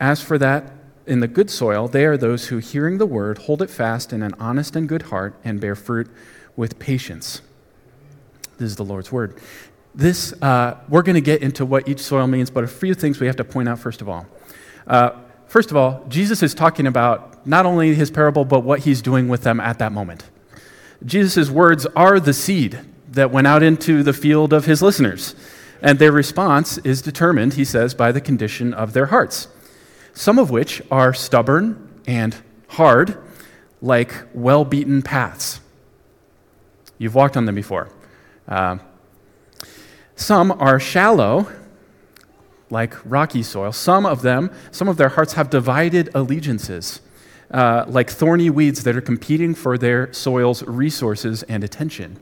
As 0.00 0.22
for 0.22 0.38
that, 0.38 0.71
in 1.06 1.20
the 1.20 1.28
good 1.28 1.50
soil, 1.50 1.88
they 1.88 2.04
are 2.04 2.16
those 2.16 2.48
who, 2.48 2.58
hearing 2.58 2.98
the 2.98 3.06
word, 3.06 3.38
hold 3.38 3.62
it 3.62 3.70
fast 3.70 4.12
in 4.12 4.22
an 4.22 4.34
honest 4.38 4.76
and 4.76 4.88
good 4.88 5.02
heart 5.02 5.34
and 5.44 5.60
bear 5.60 5.74
fruit 5.74 6.08
with 6.56 6.78
patience. 6.78 7.42
This 8.58 8.70
is 8.70 8.76
the 8.76 8.84
Lord's 8.84 9.10
word. 9.10 9.38
This, 9.94 10.32
uh, 10.42 10.78
we're 10.88 11.02
going 11.02 11.14
to 11.14 11.20
get 11.20 11.42
into 11.42 11.66
what 11.66 11.88
each 11.88 12.00
soil 12.00 12.26
means, 12.26 12.50
but 12.50 12.64
a 12.64 12.68
few 12.68 12.94
things 12.94 13.20
we 13.20 13.26
have 13.26 13.36
to 13.36 13.44
point 13.44 13.68
out 13.68 13.78
first 13.78 14.00
of 14.00 14.08
all. 14.08 14.26
Uh, 14.86 15.10
first 15.46 15.70
of 15.70 15.76
all, 15.76 16.04
Jesus 16.08 16.42
is 16.42 16.54
talking 16.54 16.86
about 16.86 17.46
not 17.46 17.66
only 17.66 17.94
his 17.94 18.10
parable, 18.10 18.44
but 18.44 18.60
what 18.60 18.80
he's 18.80 19.02
doing 19.02 19.28
with 19.28 19.42
them 19.42 19.60
at 19.60 19.78
that 19.80 19.92
moment. 19.92 20.24
Jesus' 21.04 21.50
words 21.50 21.84
are 21.96 22.20
the 22.20 22.32
seed 22.32 22.78
that 23.10 23.30
went 23.30 23.46
out 23.46 23.62
into 23.62 24.02
the 24.02 24.12
field 24.12 24.52
of 24.52 24.66
his 24.66 24.80
listeners, 24.80 25.34
and 25.82 25.98
their 25.98 26.12
response 26.12 26.78
is 26.78 27.02
determined, 27.02 27.54
he 27.54 27.64
says, 27.64 27.92
by 27.92 28.12
the 28.12 28.20
condition 28.20 28.72
of 28.72 28.92
their 28.92 29.06
hearts 29.06 29.48
some 30.14 30.38
of 30.38 30.50
which 30.50 30.82
are 30.90 31.14
stubborn 31.14 31.88
and 32.06 32.36
hard, 32.68 33.16
like 33.80 34.12
well 34.34 34.64
beaten 34.64 35.02
paths. 35.02 35.60
You've 36.98 37.14
walked 37.14 37.36
on 37.36 37.46
them 37.46 37.54
before. 37.54 37.88
Uh, 38.46 38.78
some 40.14 40.52
are 40.52 40.78
shallow, 40.78 41.50
like 42.70 42.94
rocky 43.04 43.42
soil. 43.42 43.72
Some 43.72 44.06
of 44.06 44.22
them, 44.22 44.50
some 44.70 44.88
of 44.88 44.96
their 44.96 45.10
hearts 45.10 45.32
have 45.34 45.50
divided 45.50 46.10
allegiances, 46.14 47.00
uh, 47.50 47.84
like 47.88 48.10
thorny 48.10 48.50
weeds 48.50 48.84
that 48.84 48.96
are 48.96 49.00
competing 49.00 49.54
for 49.54 49.76
their 49.76 50.12
soil's 50.12 50.62
resources 50.62 51.42
and 51.44 51.64
attention. 51.64 52.18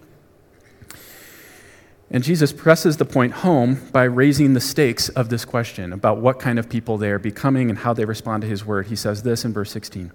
And 2.10 2.24
Jesus 2.24 2.52
presses 2.52 2.96
the 2.96 3.04
point 3.04 3.32
home 3.32 3.88
by 3.92 4.04
raising 4.04 4.54
the 4.54 4.60
stakes 4.60 5.08
of 5.10 5.28
this 5.28 5.44
question 5.44 5.92
about 5.92 6.18
what 6.18 6.40
kind 6.40 6.58
of 6.58 6.68
people 6.68 6.98
they 6.98 7.10
are 7.10 7.20
becoming 7.20 7.70
and 7.70 7.78
how 7.78 7.92
they 7.92 8.04
respond 8.04 8.42
to 8.42 8.48
his 8.48 8.64
word. 8.64 8.88
He 8.88 8.96
says 8.96 9.22
this 9.22 9.44
in 9.44 9.52
verse 9.52 9.70
16 9.70 10.10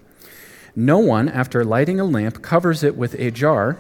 No 0.76 1.00
one, 1.00 1.30
after 1.30 1.64
lighting 1.64 2.00
a 2.00 2.04
lamp, 2.04 2.42
covers 2.42 2.84
it 2.84 2.98
with 2.98 3.14
a 3.16 3.32
jar 3.32 3.80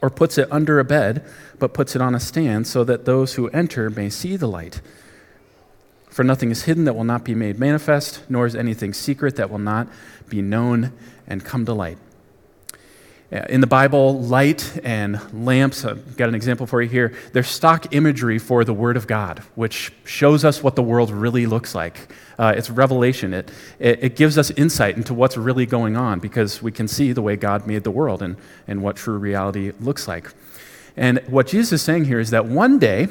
or 0.00 0.10
puts 0.10 0.38
it 0.38 0.46
under 0.52 0.78
a 0.78 0.84
bed, 0.84 1.24
but 1.58 1.74
puts 1.74 1.96
it 1.96 2.02
on 2.02 2.14
a 2.14 2.20
stand 2.20 2.66
so 2.66 2.84
that 2.84 3.06
those 3.06 3.34
who 3.34 3.48
enter 3.48 3.90
may 3.90 4.08
see 4.08 4.36
the 4.36 4.46
light. 4.46 4.80
For 6.08 6.22
nothing 6.22 6.50
is 6.50 6.62
hidden 6.62 6.84
that 6.84 6.94
will 6.94 7.04
not 7.04 7.24
be 7.24 7.34
made 7.34 7.58
manifest, 7.58 8.22
nor 8.30 8.46
is 8.46 8.54
anything 8.54 8.94
secret 8.94 9.36
that 9.36 9.50
will 9.50 9.58
not 9.58 9.88
be 10.28 10.42
known 10.42 10.92
and 11.26 11.44
come 11.44 11.64
to 11.66 11.74
light. 11.74 11.98
In 13.32 13.60
the 13.60 13.66
Bible, 13.66 14.20
light 14.20 14.78
and 14.84 15.20
lamps, 15.44 15.84
I've 15.84 16.16
got 16.16 16.28
an 16.28 16.36
example 16.36 16.64
for 16.64 16.80
you 16.80 16.88
here, 16.88 17.12
they're 17.32 17.42
stock 17.42 17.92
imagery 17.92 18.38
for 18.38 18.62
the 18.62 18.72
Word 18.72 18.96
of 18.96 19.08
God, 19.08 19.40
which 19.56 19.92
shows 20.04 20.44
us 20.44 20.62
what 20.62 20.76
the 20.76 20.82
world 20.82 21.10
really 21.10 21.44
looks 21.44 21.74
like. 21.74 22.08
Uh, 22.38 22.54
it's 22.56 22.70
revelation. 22.70 23.34
It, 23.34 23.50
it, 23.80 24.04
it, 24.04 24.16
gives 24.16 24.38
us 24.38 24.52
insight 24.52 24.96
into 24.96 25.12
what's 25.12 25.36
really 25.36 25.66
going 25.66 25.96
on 25.96 26.20
because 26.20 26.62
we 26.62 26.70
can 26.70 26.86
see 26.86 27.12
the 27.12 27.22
way 27.22 27.34
God 27.34 27.66
made 27.66 27.82
the 27.82 27.90
world 27.90 28.22
and, 28.22 28.36
and 28.68 28.80
what 28.80 28.94
true 28.94 29.18
reality 29.18 29.72
looks 29.80 30.06
like. 30.06 30.32
And 30.96 31.18
what 31.26 31.48
Jesus 31.48 31.72
is 31.72 31.82
saying 31.82 32.04
here 32.04 32.20
is 32.20 32.30
that 32.30 32.46
one 32.46 32.78
day, 32.78 33.08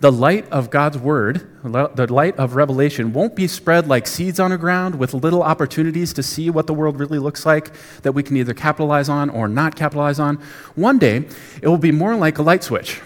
the 0.00 0.10
light 0.10 0.48
of 0.50 0.70
God's 0.70 0.96
word, 0.96 1.46
the 1.62 2.06
light 2.08 2.36
of 2.38 2.56
revelation, 2.56 3.12
won't 3.12 3.36
be 3.36 3.46
spread 3.46 3.86
like 3.86 4.06
seeds 4.06 4.40
on 4.40 4.50
the 4.50 4.56
ground 4.56 4.94
with 4.94 5.12
little 5.12 5.42
opportunities 5.42 6.14
to 6.14 6.22
see 6.22 6.48
what 6.48 6.66
the 6.66 6.72
world 6.72 6.98
really 6.98 7.18
looks 7.18 7.44
like 7.44 7.70
that 8.02 8.12
we 8.12 8.22
can 8.22 8.38
either 8.38 8.54
capitalize 8.54 9.10
on 9.10 9.28
or 9.28 9.46
not 9.46 9.76
capitalize 9.76 10.18
on. 10.18 10.36
One 10.74 10.98
day, 10.98 11.28
it 11.60 11.68
will 11.68 11.78
be 11.78 11.92
more 11.92 12.16
like 12.16 12.38
a 12.38 12.42
light 12.42 12.64
switch, 12.64 13.00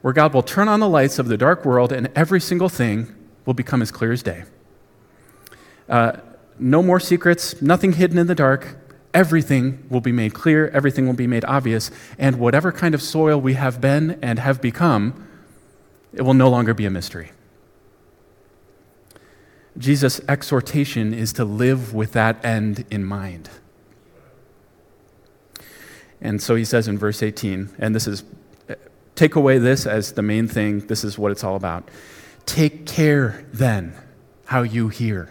where 0.00 0.14
God 0.14 0.32
will 0.32 0.42
turn 0.42 0.68
on 0.68 0.80
the 0.80 0.88
lights 0.88 1.18
of 1.18 1.28
the 1.28 1.36
dark 1.36 1.66
world 1.66 1.92
and 1.92 2.10
every 2.16 2.40
single 2.40 2.70
thing 2.70 3.14
will 3.44 3.54
become 3.54 3.82
as 3.82 3.90
clear 3.90 4.12
as 4.12 4.22
day. 4.22 4.44
Uh, 5.86 6.12
no 6.58 6.82
more 6.82 6.98
secrets, 6.98 7.60
nothing 7.60 7.92
hidden 7.92 8.16
in 8.16 8.26
the 8.26 8.34
dark. 8.34 8.78
Everything 9.12 9.84
will 9.90 10.00
be 10.00 10.12
made 10.12 10.32
clear, 10.32 10.68
everything 10.68 11.06
will 11.06 11.14
be 11.14 11.26
made 11.26 11.44
obvious, 11.44 11.90
and 12.16 12.38
whatever 12.38 12.72
kind 12.72 12.94
of 12.94 13.02
soil 13.02 13.38
we 13.38 13.54
have 13.54 13.80
been 13.80 14.18
and 14.22 14.38
have 14.38 14.62
become 14.62 15.26
it 16.12 16.22
will 16.22 16.34
no 16.34 16.48
longer 16.48 16.74
be 16.74 16.86
a 16.86 16.90
mystery. 16.90 17.32
Jesus' 19.78 20.20
exhortation 20.28 21.14
is 21.14 21.32
to 21.34 21.44
live 21.44 21.94
with 21.94 22.12
that 22.12 22.44
end 22.44 22.84
in 22.90 23.04
mind. 23.04 23.48
And 26.20 26.42
so 26.42 26.54
he 26.54 26.64
says 26.64 26.88
in 26.88 26.98
verse 26.98 27.22
18, 27.22 27.70
and 27.78 27.94
this 27.94 28.06
is, 28.06 28.24
take 29.14 29.36
away 29.36 29.58
this 29.58 29.86
as 29.86 30.12
the 30.12 30.22
main 30.22 30.48
thing, 30.48 30.86
this 30.86 31.02
is 31.04 31.18
what 31.18 31.32
it's 31.32 31.44
all 31.44 31.56
about. 31.56 31.88
Take 32.44 32.84
care 32.84 33.46
then 33.52 33.94
how 34.46 34.62
you 34.62 34.88
hear. 34.88 35.30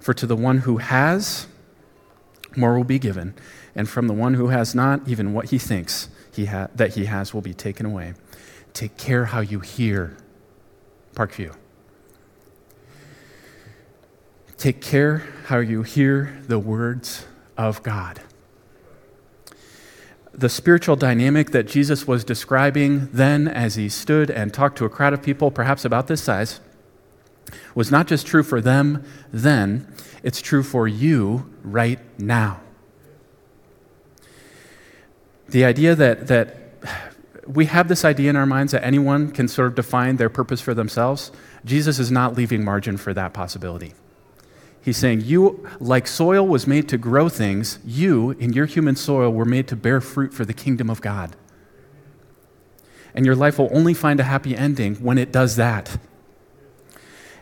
For 0.00 0.12
to 0.12 0.26
the 0.26 0.36
one 0.36 0.58
who 0.58 0.78
has, 0.78 1.46
more 2.56 2.76
will 2.76 2.84
be 2.84 2.98
given, 2.98 3.34
and 3.74 3.88
from 3.88 4.08
the 4.08 4.12
one 4.12 4.34
who 4.34 4.48
has 4.48 4.74
not, 4.74 5.08
even 5.08 5.32
what 5.32 5.46
he 5.46 5.58
thinks 5.58 6.08
he 6.34 6.46
ha- 6.46 6.68
that 6.74 6.94
he 6.94 7.04
has 7.06 7.32
will 7.32 7.42
be 7.42 7.54
taken 7.54 7.86
away. 7.86 8.14
Take 8.72 8.96
care 8.96 9.26
how 9.26 9.40
you 9.40 9.60
hear. 9.60 10.16
Parkview. 11.14 11.54
Take 14.56 14.80
care 14.80 15.18
how 15.46 15.58
you 15.58 15.82
hear 15.82 16.40
the 16.46 16.58
words 16.58 17.26
of 17.56 17.82
God. 17.82 18.20
The 20.32 20.48
spiritual 20.48 20.96
dynamic 20.96 21.50
that 21.50 21.68
Jesus 21.68 22.08
was 22.08 22.24
describing 22.24 23.08
then 23.12 23.46
as 23.46 23.76
he 23.76 23.88
stood 23.88 24.30
and 24.30 24.52
talked 24.52 24.78
to 24.78 24.84
a 24.84 24.88
crowd 24.88 25.12
of 25.12 25.22
people, 25.22 25.52
perhaps 25.52 25.84
about 25.84 26.08
this 26.08 26.22
size, 26.22 26.60
was 27.74 27.90
not 27.90 28.08
just 28.08 28.26
true 28.26 28.42
for 28.42 28.60
them 28.60 29.04
then, 29.32 29.86
it's 30.24 30.40
true 30.40 30.62
for 30.62 30.88
you 30.88 31.48
right 31.62 32.00
now. 32.18 32.60
The 35.54 35.64
idea 35.64 35.94
that, 35.94 36.26
that 36.26 36.56
we 37.46 37.66
have 37.66 37.86
this 37.86 38.04
idea 38.04 38.28
in 38.28 38.34
our 38.34 38.44
minds 38.44 38.72
that 38.72 38.84
anyone 38.84 39.30
can 39.30 39.46
sort 39.46 39.68
of 39.68 39.76
define 39.76 40.16
their 40.16 40.28
purpose 40.28 40.60
for 40.60 40.74
themselves. 40.74 41.30
Jesus 41.64 42.00
is 42.00 42.10
not 42.10 42.34
leaving 42.34 42.64
margin 42.64 42.96
for 42.96 43.14
that 43.14 43.32
possibility. 43.32 43.94
He's 44.82 44.96
saying, 44.96 45.20
You, 45.20 45.64
like 45.78 46.08
soil 46.08 46.44
was 46.44 46.66
made 46.66 46.88
to 46.88 46.98
grow 46.98 47.28
things, 47.28 47.78
you, 47.84 48.32
in 48.32 48.52
your 48.52 48.66
human 48.66 48.96
soil, 48.96 49.32
were 49.32 49.44
made 49.44 49.68
to 49.68 49.76
bear 49.76 50.00
fruit 50.00 50.34
for 50.34 50.44
the 50.44 50.52
kingdom 50.52 50.90
of 50.90 51.00
God. 51.00 51.36
And 53.14 53.24
your 53.24 53.36
life 53.36 53.56
will 53.56 53.70
only 53.70 53.94
find 53.94 54.18
a 54.18 54.24
happy 54.24 54.56
ending 54.56 54.96
when 54.96 55.18
it 55.18 55.30
does 55.30 55.54
that. 55.54 55.98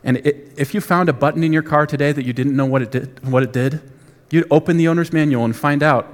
And 0.05 0.19
it, 0.19 0.53
if 0.59 0.75
you 0.75 0.83
found 0.83 1.09
a 1.09 1.15
button 1.15 1.43
in 1.43 1.55
your 1.55 1.63
car 1.63 1.87
today 1.87 2.13
that 2.13 2.27
you 2.27 2.35
didn't 2.35 2.57
know 2.57 2.67
what 2.67 2.83
it 2.83 2.91
did, 2.91 3.27
what 3.27 3.43
it 3.43 3.55
did 3.55 3.81
You'd 4.33 4.47
open 4.51 4.79
the 4.79 4.89
owner's 4.89 5.13
manual 5.13 5.45
and 5.45 5.55
find 5.55 5.83
out 5.83 6.07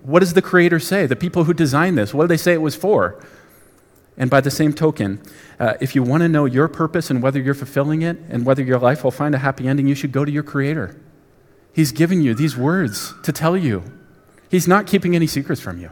what 0.00 0.20
does 0.20 0.32
the 0.32 0.40
creator 0.40 0.80
say? 0.80 1.04
The 1.04 1.14
people 1.14 1.44
who 1.44 1.52
designed 1.52 1.98
this, 1.98 2.14
what 2.14 2.22
do 2.22 2.28
they 2.28 2.38
say 2.38 2.54
it 2.54 2.62
was 2.62 2.74
for? 2.74 3.22
And 4.16 4.30
by 4.30 4.40
the 4.40 4.50
same 4.50 4.72
token, 4.72 5.20
uh, 5.60 5.74
if 5.78 5.94
you 5.94 6.02
want 6.02 6.22
to 6.22 6.28
know 6.28 6.46
your 6.46 6.68
purpose 6.68 7.10
and 7.10 7.22
whether 7.22 7.38
you're 7.38 7.52
fulfilling 7.52 8.00
it 8.00 8.16
and 8.30 8.46
whether 8.46 8.62
your 8.62 8.78
life 8.78 9.04
will 9.04 9.10
find 9.10 9.34
a 9.34 9.38
happy 9.38 9.68
ending, 9.68 9.86
you 9.86 9.94
should 9.94 10.10
go 10.10 10.24
to 10.24 10.32
your 10.32 10.42
creator. 10.42 10.98
He's 11.70 11.92
given 11.92 12.22
you 12.22 12.32
these 12.32 12.56
words 12.56 13.12
to 13.24 13.30
tell 13.30 13.58
you. 13.58 13.82
He's 14.50 14.66
not 14.66 14.86
keeping 14.86 15.14
any 15.14 15.26
secrets 15.26 15.60
from 15.60 15.78
you. 15.78 15.90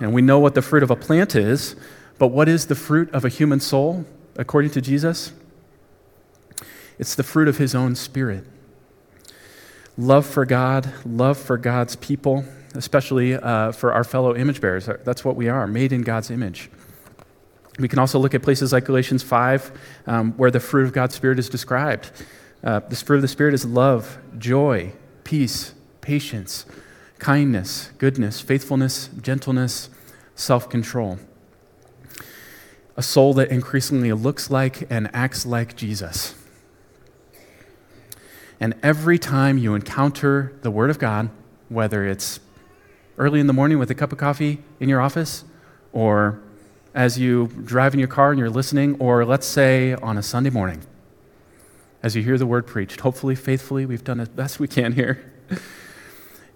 And 0.00 0.12
we 0.12 0.22
know 0.22 0.40
what 0.40 0.56
the 0.56 0.62
fruit 0.62 0.82
of 0.82 0.90
a 0.90 0.96
plant 0.96 1.36
is, 1.36 1.76
but 2.18 2.28
what 2.28 2.48
is 2.48 2.66
the 2.66 2.74
fruit 2.74 3.08
of 3.12 3.24
a 3.24 3.28
human 3.28 3.60
soul, 3.60 4.06
according 4.34 4.72
to 4.72 4.80
Jesus? 4.80 5.32
It's 6.98 7.14
the 7.14 7.22
fruit 7.22 7.46
of 7.46 7.58
his 7.58 7.76
own 7.76 7.94
spirit 7.94 8.44
love 10.00 10.26
for 10.26 10.46
God, 10.46 10.92
love 11.04 11.38
for 11.38 11.58
God's 11.58 11.94
people, 11.96 12.44
especially 12.74 13.34
uh, 13.34 13.72
for 13.72 13.92
our 13.92 14.02
fellow 14.02 14.34
image 14.34 14.60
bearers. 14.60 14.88
That's 15.04 15.24
what 15.24 15.36
we 15.36 15.48
are, 15.48 15.66
made 15.66 15.92
in 15.92 16.02
God's 16.02 16.30
image. 16.30 16.70
We 17.78 17.86
can 17.86 17.98
also 17.98 18.18
look 18.18 18.34
at 18.34 18.42
places 18.42 18.72
like 18.72 18.86
Galatians 18.86 19.22
5, 19.22 19.72
um, 20.06 20.32
where 20.32 20.50
the 20.50 20.60
fruit 20.60 20.84
of 20.84 20.92
God's 20.92 21.14
Spirit 21.14 21.38
is 21.38 21.48
described. 21.48 22.10
Uh, 22.64 22.80
the 22.80 22.96
fruit 22.96 23.16
of 23.16 23.22
the 23.22 23.28
Spirit 23.28 23.54
is 23.54 23.64
love, 23.64 24.18
joy, 24.38 24.92
peace, 25.24 25.74
patience, 26.00 26.66
kindness, 27.18 27.90
goodness, 27.98 28.40
faithfulness, 28.40 29.10
gentleness, 29.20 29.90
self 30.34 30.68
control. 30.68 31.18
A 32.96 33.02
soul 33.02 33.34
that 33.34 33.50
increasingly 33.50 34.12
looks 34.12 34.50
like 34.50 34.90
and 34.90 35.10
acts 35.14 35.46
like 35.46 35.76
Jesus. 35.76 36.34
And 38.60 38.74
every 38.82 39.18
time 39.18 39.56
you 39.56 39.74
encounter 39.74 40.52
the 40.60 40.70
Word 40.70 40.90
of 40.90 40.98
God, 40.98 41.30
whether 41.70 42.06
it's 42.06 42.40
early 43.16 43.40
in 43.40 43.46
the 43.46 43.54
morning 43.54 43.78
with 43.78 43.90
a 43.90 43.94
cup 43.94 44.12
of 44.12 44.18
coffee 44.18 44.62
in 44.78 44.88
your 44.88 45.00
office, 45.00 45.44
or 45.92 46.42
as 46.94 47.18
you 47.18 47.46
drive 47.64 47.94
in 47.94 47.98
your 47.98 48.08
car 48.08 48.30
and 48.30 48.38
you're 48.38 48.50
listening, 48.50 48.96
or 49.00 49.24
let's 49.24 49.46
say 49.46 49.94
on 49.94 50.18
a 50.18 50.22
Sunday 50.22 50.50
morning, 50.50 50.82
as 52.02 52.14
you 52.14 52.22
hear 52.22 52.36
the 52.36 52.46
Word 52.46 52.66
preached, 52.66 53.00
hopefully 53.00 53.34
faithfully, 53.34 53.86
we've 53.86 54.04
done 54.04 54.20
as 54.20 54.28
best 54.28 54.60
we 54.60 54.68
can 54.68 54.92
here. 54.92 55.32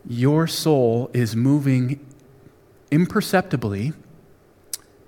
Your 0.07 0.47
soul 0.47 1.11
is 1.15 1.35
moving 1.35 2.05
imperceptibly, 2.91 3.95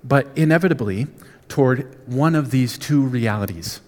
but 0.03 0.27
inevitably, 0.35 1.07
toward 1.47 1.95
one 2.07 2.33
of 2.33 2.49
these 2.49 2.77
two 2.77 3.01
realities 3.01 3.81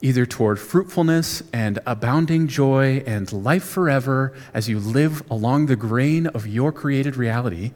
either 0.00 0.26
toward 0.26 0.58
fruitfulness 0.58 1.42
and 1.52 1.78
abounding 1.86 2.48
joy 2.48 3.02
and 3.06 3.32
life 3.32 3.64
forever 3.64 4.32
as 4.52 4.68
you 4.68 4.78
live 4.78 5.22
along 5.30 5.66
the 5.66 5.76
grain 5.76 6.26
of 6.28 6.46
your 6.46 6.72
created 6.72 7.16
reality, 7.16 7.72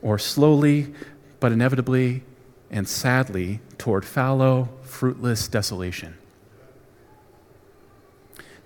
or 0.00 0.18
slowly 0.18 0.92
but 1.40 1.52
inevitably 1.52 2.22
and 2.70 2.88
sadly 2.88 3.60
toward 3.78 4.04
fallow, 4.04 4.68
fruitless 4.82 5.48
desolation. 5.48 6.16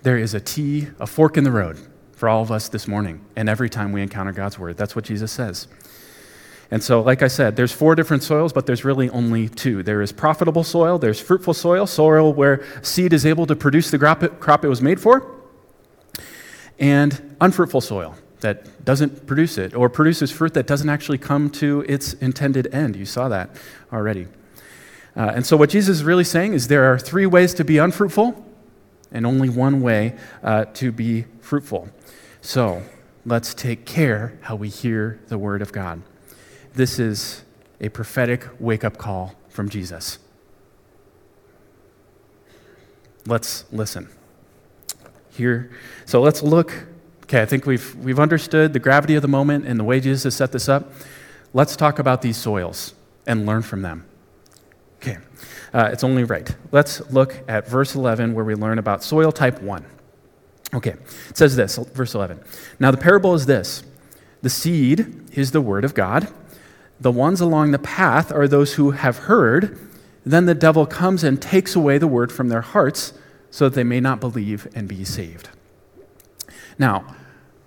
There 0.03 0.17
is 0.17 0.33
a 0.33 0.39
T, 0.39 0.87
a 0.99 1.07
fork 1.07 1.37
in 1.37 1.43
the 1.43 1.51
road 1.51 1.77
for 2.13 2.29
all 2.29 2.41
of 2.41 2.51
us 2.51 2.69
this 2.69 2.87
morning 2.87 3.25
and 3.35 3.49
every 3.49 3.69
time 3.69 3.91
we 3.91 4.01
encounter 4.01 4.31
God's 4.31 4.57
word. 4.57 4.77
That's 4.77 4.95
what 4.95 5.05
Jesus 5.05 5.31
says. 5.31 5.67
And 6.69 6.83
so, 6.83 7.01
like 7.01 7.21
I 7.21 7.27
said, 7.27 7.55
there's 7.55 7.71
four 7.71 7.95
different 7.95 8.23
soils, 8.23 8.51
but 8.51 8.65
there's 8.65 8.83
really 8.83 9.09
only 9.11 9.47
two. 9.47 9.83
There 9.83 10.01
is 10.01 10.11
profitable 10.11 10.63
soil, 10.63 10.97
there's 10.99 11.19
fruitful 11.19 11.53
soil, 11.53 11.87
soil 11.87 12.33
where 12.33 12.63
seed 12.81 13.13
is 13.13 13.25
able 13.25 13.45
to 13.47 13.55
produce 13.55 13.89
the 13.89 13.97
crop 13.97 14.63
it, 14.63 14.67
was 14.67 14.81
made 14.81 14.99
for, 14.99 15.33
and 16.77 17.35
unfruitful 17.39 17.81
soil 17.81 18.15
that 18.41 18.83
doesn't 18.83 19.25
produce 19.25 19.57
it 19.57 19.73
or 19.73 19.89
produces 19.89 20.29
fruit 20.29 20.53
that 20.53 20.67
doesn't 20.67 20.89
actually 20.89 21.17
come 21.17 21.49
to 21.49 21.85
its 21.87 22.13
intended 22.13 22.67
end. 22.73 22.95
You 22.97 23.05
saw 23.05 23.29
that 23.29 23.49
already. 23.91 24.27
Uh, 25.15 25.31
and 25.35 25.45
so, 25.45 25.55
what 25.55 25.69
Jesus 25.69 25.97
is 25.97 26.03
really 26.03 26.25
saying 26.25 26.53
is 26.53 26.67
there 26.67 26.91
are 26.91 26.99
three 26.99 27.25
ways 27.25 27.53
to 27.55 27.63
be 27.63 27.77
unfruitful 27.77 28.45
and 29.11 29.25
only 29.25 29.47
one 29.47 29.81
way 29.81 30.15
uh, 30.43 30.65
to 30.73 30.91
be 30.91 31.25
fruitful. 31.39 31.87
So, 32.41 32.83
let's 33.25 33.53
take 33.53 33.85
care 33.85 34.37
how 34.41 34.57
we 34.57 34.67
hear 34.67 35.21
the 35.29 35.37
word 35.37 35.61
of 35.61 35.71
God. 35.71 36.03
This 36.77 36.99
is 36.99 37.41
a 37.81 37.89
prophetic 37.89 38.47
wake 38.59 38.83
up 38.83 38.99
call 38.99 39.33
from 39.49 39.67
Jesus. 39.67 40.19
Let's 43.25 43.65
listen. 43.71 44.07
Here, 45.31 45.71
so 46.05 46.21
let's 46.21 46.43
look. 46.43 46.85
Okay, 47.23 47.41
I 47.41 47.47
think 47.47 47.65
we've, 47.65 47.95
we've 47.95 48.19
understood 48.19 48.73
the 48.73 48.79
gravity 48.79 49.15
of 49.15 49.23
the 49.23 49.27
moment 49.27 49.65
and 49.65 49.79
the 49.79 49.83
way 49.83 49.99
Jesus 49.99 50.25
has 50.25 50.35
set 50.35 50.51
this 50.51 50.69
up. 50.69 50.91
Let's 51.51 51.75
talk 51.75 51.97
about 51.97 52.21
these 52.21 52.37
soils 52.37 52.93
and 53.25 53.47
learn 53.47 53.63
from 53.63 53.81
them. 53.81 54.05
Okay, 54.97 55.17
Uh, 55.73 55.89
it's 55.91 56.03
only 56.03 56.25
right. 56.25 56.55
Let's 56.71 57.01
look 57.09 57.43
at 57.47 57.67
verse 57.67 57.95
11 57.95 58.35
where 58.35 58.45
we 58.45 58.53
learn 58.53 58.77
about 58.77 59.03
soil 59.03 59.31
type 59.31 59.63
1. 59.63 59.83
Okay, 60.75 60.93
it 61.29 61.37
says 61.37 61.55
this, 61.55 61.77
verse 61.77 62.13
11. 62.13 62.39
Now 62.79 62.91
the 62.91 62.97
parable 62.97 63.33
is 63.33 63.47
this 63.47 63.83
the 64.43 64.49
seed 64.51 65.31
is 65.33 65.53
the 65.53 65.61
word 65.61 65.83
of 65.83 65.95
God. 65.95 66.31
The 66.99 67.11
ones 67.11 67.41
along 67.41 67.71
the 67.71 67.79
path 67.79 68.31
are 68.31 68.47
those 68.47 68.73
who 68.73 68.91
have 68.91 69.17
heard. 69.19 69.77
Then 70.25 70.45
the 70.45 70.55
devil 70.55 70.85
comes 70.85 71.23
and 71.23 71.41
takes 71.41 71.75
away 71.75 71.97
the 71.97 72.07
word 72.07 72.31
from 72.31 72.49
their 72.49 72.61
hearts 72.61 73.13
so 73.51 73.69
that 73.69 73.75
they 73.75 73.83
may 73.83 73.99
not 73.99 74.19
believe 74.19 74.67
and 74.75 74.87
be 74.87 75.05
saved. 75.05 75.49
Now, 76.79 77.15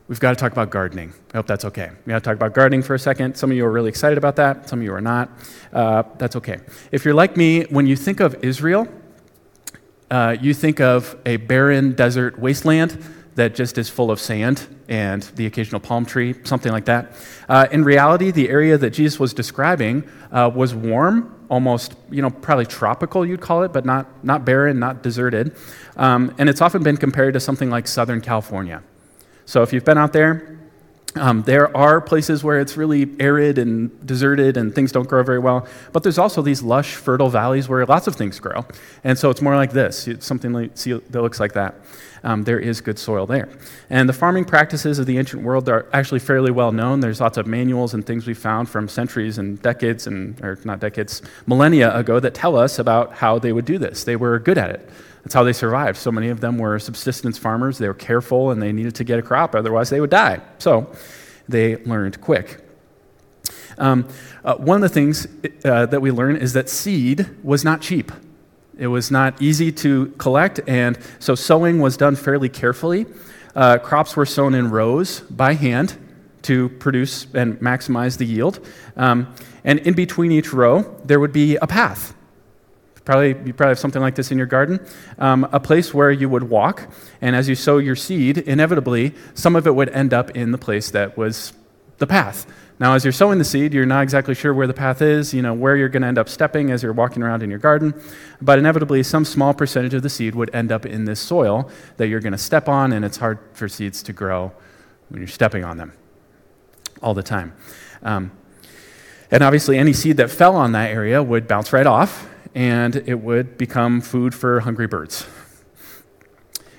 we've 0.08 0.20
got 0.20 0.30
to 0.30 0.36
talk 0.36 0.52
about 0.52 0.70
gardening. 0.70 1.12
I 1.32 1.38
hope 1.38 1.46
that's 1.46 1.64
okay. 1.66 1.90
We 2.04 2.10
got 2.10 2.18
to 2.18 2.24
talk 2.24 2.36
about 2.36 2.52
gardening 2.52 2.82
for 2.82 2.94
a 2.94 2.98
second. 2.98 3.36
Some 3.36 3.50
of 3.50 3.56
you 3.56 3.64
are 3.64 3.70
really 3.70 3.88
excited 3.88 4.18
about 4.18 4.36
that, 4.36 4.68
some 4.68 4.80
of 4.80 4.84
you 4.84 4.92
are 4.92 5.00
not. 5.00 5.30
Uh, 5.72 6.02
that's 6.18 6.36
okay. 6.36 6.58
If 6.92 7.04
you're 7.04 7.14
like 7.14 7.36
me, 7.36 7.64
when 7.64 7.86
you 7.86 7.96
think 7.96 8.20
of 8.20 8.44
Israel, 8.44 8.88
uh, 10.10 10.36
you 10.40 10.52
think 10.54 10.80
of 10.80 11.16
a 11.24 11.36
barren 11.36 11.92
desert 11.92 12.38
wasteland 12.38 13.02
that 13.34 13.54
just 13.54 13.78
is 13.78 13.88
full 13.88 14.10
of 14.10 14.20
sand 14.20 14.66
and 14.88 15.22
the 15.36 15.46
occasional 15.46 15.80
palm 15.80 16.04
tree, 16.04 16.34
something 16.44 16.72
like 16.72 16.84
that. 16.86 17.12
Uh, 17.48 17.66
in 17.70 17.84
reality, 17.84 18.30
the 18.30 18.48
area 18.48 18.76
that 18.76 18.90
Jesus 18.90 19.20
was 19.20 19.32
describing 19.32 20.08
uh, 20.32 20.50
was 20.52 20.74
warm, 20.74 21.46
almost, 21.48 21.94
you 22.10 22.22
know, 22.22 22.30
probably 22.30 22.66
tropical, 22.66 23.24
you'd 23.24 23.40
call 23.40 23.62
it, 23.62 23.72
but 23.72 23.84
not, 23.84 24.24
not 24.24 24.44
barren, 24.44 24.78
not 24.78 25.02
deserted. 25.02 25.56
Um, 25.96 26.34
and 26.38 26.48
it's 26.48 26.60
often 26.60 26.82
been 26.82 26.96
compared 26.96 27.34
to 27.34 27.40
something 27.40 27.70
like 27.70 27.86
Southern 27.86 28.20
California. 28.20 28.82
So 29.44 29.62
if 29.62 29.72
you've 29.72 29.84
been 29.84 29.98
out 29.98 30.12
there, 30.12 30.59
um, 31.16 31.42
there 31.42 31.76
are 31.76 32.00
places 32.00 32.44
where 32.44 32.60
it's 32.60 32.76
really 32.76 33.10
arid 33.18 33.58
and 33.58 34.06
deserted 34.06 34.56
and 34.56 34.74
things 34.74 34.92
don't 34.92 35.08
grow 35.08 35.22
very 35.22 35.40
well, 35.40 35.66
but 35.92 36.02
there's 36.02 36.18
also 36.18 36.40
these 36.40 36.62
lush, 36.62 36.94
fertile 36.94 37.30
valleys 37.30 37.68
where 37.68 37.84
lots 37.84 38.06
of 38.06 38.14
things 38.14 38.38
grow. 38.38 38.64
And 39.02 39.18
so 39.18 39.30
it's 39.30 39.42
more 39.42 39.56
like 39.56 39.72
this 39.72 40.06
it's 40.06 40.26
something 40.26 40.52
like, 40.52 40.72
see, 40.74 40.92
that 40.92 41.22
looks 41.22 41.40
like 41.40 41.54
that. 41.54 41.74
Um, 42.22 42.44
there 42.44 42.60
is 42.60 42.80
good 42.80 42.98
soil 42.98 43.26
there. 43.26 43.48
And 43.88 44.08
the 44.08 44.12
farming 44.12 44.44
practices 44.44 44.98
of 44.98 45.06
the 45.06 45.18
ancient 45.18 45.42
world 45.42 45.68
are 45.68 45.86
actually 45.92 46.20
fairly 46.20 46.50
well 46.50 46.70
known. 46.70 47.00
There's 47.00 47.20
lots 47.20 47.38
of 47.38 47.46
manuals 47.46 47.94
and 47.94 48.04
things 48.04 48.26
we 48.26 48.34
found 48.34 48.68
from 48.68 48.88
centuries 48.88 49.38
and 49.38 49.60
decades, 49.62 50.06
and, 50.06 50.38
or 50.44 50.58
not 50.64 50.80
decades, 50.80 51.22
millennia 51.46 51.96
ago 51.96 52.20
that 52.20 52.34
tell 52.34 52.56
us 52.56 52.78
about 52.78 53.14
how 53.14 53.38
they 53.38 53.52
would 53.52 53.64
do 53.64 53.78
this. 53.78 54.04
They 54.04 54.16
were 54.16 54.38
good 54.38 54.58
at 54.58 54.70
it. 54.70 54.90
That's 55.22 55.34
how 55.34 55.44
they 55.44 55.52
survived. 55.52 55.98
So 55.98 56.10
many 56.10 56.28
of 56.28 56.40
them 56.40 56.58
were 56.58 56.78
subsistence 56.78 57.38
farmers. 57.38 57.78
They 57.78 57.88
were 57.88 57.94
careful 57.94 58.50
and 58.50 58.62
they 58.62 58.72
needed 58.72 58.94
to 58.96 59.04
get 59.04 59.18
a 59.18 59.22
crop, 59.22 59.54
otherwise, 59.54 59.90
they 59.90 60.00
would 60.00 60.10
die. 60.10 60.40
So 60.58 60.90
they 61.48 61.76
learned 61.84 62.20
quick. 62.20 62.66
Um, 63.78 64.08
uh, 64.44 64.56
one 64.56 64.76
of 64.76 64.82
the 64.82 64.94
things 64.94 65.26
uh, 65.64 65.86
that 65.86 66.00
we 66.00 66.10
learn 66.10 66.36
is 66.36 66.52
that 66.52 66.68
seed 66.68 67.28
was 67.42 67.64
not 67.64 67.80
cheap. 67.80 68.12
It 68.78 68.86
was 68.86 69.10
not 69.10 69.40
easy 69.42 69.70
to 69.72 70.06
collect, 70.18 70.60
and 70.66 70.98
so 71.18 71.34
sowing 71.34 71.80
was 71.80 71.96
done 71.96 72.16
fairly 72.16 72.48
carefully. 72.48 73.06
Uh, 73.54 73.78
crops 73.78 74.16
were 74.16 74.26
sown 74.26 74.54
in 74.54 74.70
rows 74.70 75.20
by 75.20 75.54
hand 75.54 75.96
to 76.42 76.70
produce 76.70 77.26
and 77.34 77.58
maximize 77.60 78.16
the 78.16 78.24
yield. 78.24 78.66
Um, 78.96 79.34
and 79.64 79.80
in 79.80 79.94
between 79.94 80.32
each 80.32 80.52
row, 80.52 80.82
there 81.04 81.20
would 81.20 81.32
be 81.32 81.56
a 81.56 81.66
path 81.66 82.14
Probably, 83.10 83.30
you 83.44 83.52
probably 83.52 83.70
have 83.70 83.80
something 83.80 84.00
like 84.00 84.14
this 84.14 84.30
in 84.30 84.38
your 84.38 84.46
garden. 84.46 84.78
Um, 85.18 85.48
a 85.50 85.58
place 85.58 85.92
where 85.92 86.12
you 86.12 86.28
would 86.28 86.44
walk, 86.44 86.88
and 87.20 87.34
as 87.34 87.48
you 87.48 87.56
sow 87.56 87.78
your 87.78 87.96
seed, 87.96 88.38
inevitably, 88.38 89.16
some 89.34 89.56
of 89.56 89.66
it 89.66 89.74
would 89.74 89.88
end 89.88 90.14
up 90.14 90.30
in 90.36 90.52
the 90.52 90.58
place 90.58 90.92
that 90.92 91.16
was 91.16 91.52
the 91.98 92.06
path. 92.06 92.46
Now, 92.78 92.94
as 92.94 93.04
you're 93.04 93.10
sowing 93.10 93.40
the 93.40 93.44
seed, 93.44 93.74
you're 93.74 93.84
not 93.84 94.04
exactly 94.04 94.36
sure 94.36 94.54
where 94.54 94.68
the 94.68 94.74
path 94.74 95.02
is, 95.02 95.34
you 95.34 95.42
know, 95.42 95.52
where 95.52 95.74
you're 95.74 95.88
going 95.88 96.02
to 96.02 96.06
end 96.06 96.18
up 96.18 96.28
stepping 96.28 96.70
as 96.70 96.84
you're 96.84 96.92
walking 96.92 97.24
around 97.24 97.42
in 97.42 97.50
your 97.50 97.58
garden. 97.58 98.00
But 98.40 98.60
inevitably, 98.60 99.02
some 99.02 99.24
small 99.24 99.54
percentage 99.54 99.94
of 99.94 100.04
the 100.04 100.08
seed 100.08 100.36
would 100.36 100.54
end 100.54 100.70
up 100.70 100.86
in 100.86 101.04
this 101.04 101.18
soil 101.18 101.68
that 101.96 102.06
you're 102.06 102.20
going 102.20 102.30
to 102.30 102.38
step 102.38 102.68
on, 102.68 102.92
and 102.92 103.04
it's 103.04 103.16
hard 103.16 103.40
for 103.54 103.68
seeds 103.68 104.04
to 104.04 104.12
grow 104.12 104.52
when 105.08 105.20
you're 105.20 105.26
stepping 105.26 105.64
on 105.64 105.78
them 105.78 105.94
all 107.02 107.14
the 107.14 107.24
time. 107.24 107.54
Um, 108.04 108.30
and 109.32 109.42
obviously, 109.42 109.78
any 109.78 109.94
seed 109.94 110.18
that 110.18 110.30
fell 110.30 110.54
on 110.54 110.70
that 110.72 110.90
area 110.90 111.20
would 111.20 111.48
bounce 111.48 111.72
right 111.72 111.88
off, 111.88 112.28
and 112.54 112.96
it 112.96 113.20
would 113.20 113.56
become 113.56 114.00
food 114.00 114.34
for 114.34 114.60
hungry 114.60 114.86
birds. 114.86 115.26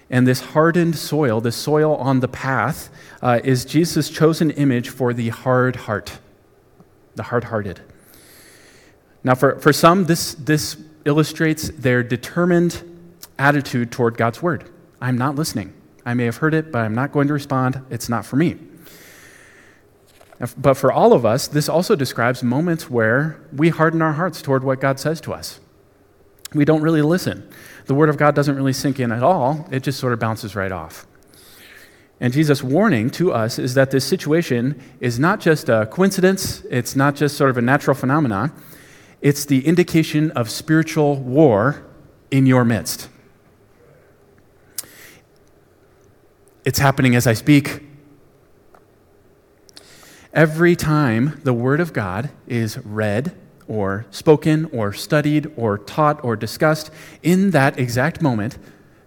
And 0.09 0.27
this 0.27 0.41
hardened 0.41 0.97
soil, 0.97 1.39
this 1.39 1.55
soil 1.55 1.95
on 1.95 2.19
the 2.19 2.27
path, 2.27 2.89
uh, 3.21 3.39
is 3.43 3.63
Jesus' 3.63 4.09
chosen 4.09 4.51
image 4.51 4.89
for 4.89 5.13
the 5.13 5.29
hard 5.29 5.75
heart, 5.77 6.19
the 7.15 7.23
hard 7.23 7.45
hearted. 7.45 7.81
Now, 9.23 9.35
for, 9.35 9.57
for 9.59 9.71
some, 9.71 10.05
this, 10.05 10.33
this 10.33 10.75
illustrates 11.05 11.69
their 11.69 12.03
determined 12.03 12.83
attitude 13.39 13.91
toward 13.91 14.17
God's 14.17 14.41
word. 14.41 14.69
I'm 14.99 15.17
not 15.17 15.35
listening. 15.35 15.73
I 16.05 16.13
may 16.13 16.25
have 16.25 16.37
heard 16.37 16.53
it, 16.53 16.71
but 16.71 16.79
I'm 16.79 16.95
not 16.95 17.11
going 17.11 17.27
to 17.27 17.33
respond. 17.33 17.81
It's 17.89 18.09
not 18.09 18.25
for 18.25 18.35
me. 18.35 18.57
But 20.57 20.73
for 20.73 20.91
all 20.91 21.13
of 21.13 21.25
us, 21.25 21.47
this 21.47 21.69
also 21.69 21.95
describes 21.95 22.41
moments 22.41 22.89
where 22.89 23.39
we 23.53 23.69
harden 23.69 24.01
our 24.01 24.13
hearts 24.13 24.41
toward 24.41 24.63
what 24.63 24.81
God 24.81 24.99
says 24.99 25.21
to 25.21 25.33
us. 25.33 25.59
We 26.53 26.65
don't 26.65 26.81
really 26.81 27.03
listen. 27.03 27.47
The 27.85 27.93
Word 27.93 28.09
of 28.09 28.17
God 28.17 28.33
doesn't 28.33 28.55
really 28.55 28.73
sink 28.73 28.99
in 28.99 29.11
at 29.11 29.23
all, 29.23 29.67
it 29.71 29.83
just 29.83 29.99
sort 29.99 30.13
of 30.13 30.19
bounces 30.19 30.55
right 30.55 30.71
off. 30.71 31.05
And 32.19 32.33
Jesus' 32.33 32.63
warning 32.63 33.09
to 33.11 33.31
us 33.33 33.57
is 33.59 33.73
that 33.75 33.91
this 33.91 34.05
situation 34.05 34.81
is 34.99 35.19
not 35.19 35.39
just 35.39 35.69
a 35.69 35.87
coincidence, 35.87 36.63
it's 36.69 36.95
not 36.95 37.15
just 37.15 37.37
sort 37.37 37.49
of 37.49 37.57
a 37.57 37.61
natural 37.61 37.95
phenomenon, 37.95 38.51
it's 39.21 39.45
the 39.45 39.65
indication 39.65 40.31
of 40.31 40.49
spiritual 40.49 41.17
war 41.17 41.83
in 42.31 42.45
your 42.45 42.65
midst. 42.65 43.09
It's 46.65 46.79
happening 46.79 47.15
as 47.15 47.27
I 47.27 47.33
speak. 47.33 47.90
Every 50.33 50.77
time 50.77 51.41
the 51.43 51.53
Word 51.53 51.81
of 51.81 51.91
God 51.91 52.29
is 52.47 52.77
read 52.85 53.35
or 53.67 54.05
spoken 54.11 54.69
or 54.71 54.93
studied 54.93 55.51
or 55.57 55.77
taught 55.77 56.23
or 56.23 56.37
discussed, 56.37 56.89
in 57.21 57.51
that 57.51 57.77
exact 57.77 58.21
moment, 58.21 58.57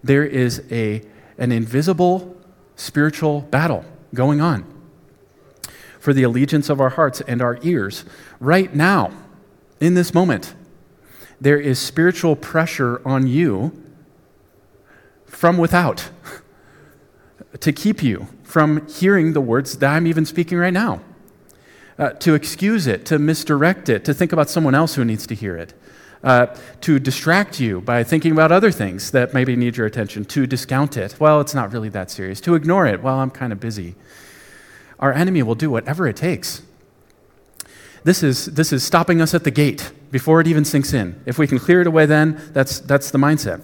there 0.02 0.24
is 0.24 0.62
a, 0.70 1.00
an 1.38 1.50
invisible 1.50 2.37
spiritual 2.76 3.40
battle 3.40 3.87
going 4.12 4.42
on 4.42 4.70
for 5.98 6.12
the 6.12 6.22
allegiance 6.22 6.68
of 6.68 6.78
our 6.78 6.90
hearts 6.90 7.22
and 7.22 7.40
our 7.40 7.58
ears. 7.62 8.04
Right 8.38 8.74
now, 8.74 9.10
in 9.80 9.94
this 9.94 10.12
moment, 10.12 10.54
there 11.40 11.58
is 11.58 11.78
spiritual 11.78 12.37
pressure 12.37 13.00
on 13.08 13.26
you 13.26 13.72
from 15.24 15.56
without 15.56 16.10
to 17.60 17.72
keep 17.72 18.02
you 18.02 18.28
from 18.42 18.87
hearing 18.88 19.32
the 19.32 19.40
words 19.40 19.78
that 19.78 19.90
I'm 19.90 20.06
even 20.06 20.26
speaking 20.26 20.58
right 20.58 20.72
now 20.72 21.00
uh, 21.98 22.11
to 22.11 22.35
excuse 22.35 22.87
it, 22.87 23.07
to 23.07 23.18
misdirect 23.18 23.88
it, 23.88 24.04
to 24.04 24.14
think 24.14 24.33
about 24.33 24.50
someone 24.50 24.74
else 24.74 24.94
who 24.94 25.04
needs 25.04 25.26
to 25.26 25.35
hear 25.35 25.57
it, 25.57 25.74
uh, 26.22 26.46
to 26.80 26.98
distract 26.98 27.61
you 27.61 27.80
by 27.80 28.02
thinking 28.02 28.33
about 28.33 28.50
other 28.50 28.70
things 28.70 29.11
that 29.11 29.35
maybe 29.35 29.57
need 29.57 29.76
your 29.76 29.87
attention, 29.87 30.24
to 30.24 30.46
discount 30.46 30.96
it. 30.96 31.18
Well, 31.20 31.40
it's 31.40 31.54
not 31.54 31.72
really 31.72 31.90
that 31.90 32.11
serious. 32.11 32.40
To 32.42 32.54
ignore 32.54 32.87
it. 32.87 33.02
Well, 33.02 33.18
I'm 33.18 33.30
kind 33.30 33.52
of 33.52 33.61
busy. 33.61 33.94
Our 34.98 35.12
enemy 35.12 35.42
will 35.42 35.54
do 35.54 35.70
whatever 35.70 36.07
it 36.09 36.16
takes. 36.16 36.62
This 38.04 38.22
is, 38.22 38.46
this 38.46 38.72
is 38.72 38.83
stopping 38.83 39.20
us 39.20 39.35
at 39.35 39.44
the 39.44 39.50
gate 39.50 39.92
before 40.11 40.40
it 40.40 40.46
even 40.46 40.64
sinks 40.64 40.92
in. 40.92 41.20
If 41.26 41.38
we 41.38 41.46
can 41.46 41.59
clear 41.59 41.80
it 41.80 41.87
away 41.87 42.07
then, 42.07 42.40
that's, 42.52 42.80
that's 42.80 43.11
the 43.11 43.18
mindset. 43.18 43.62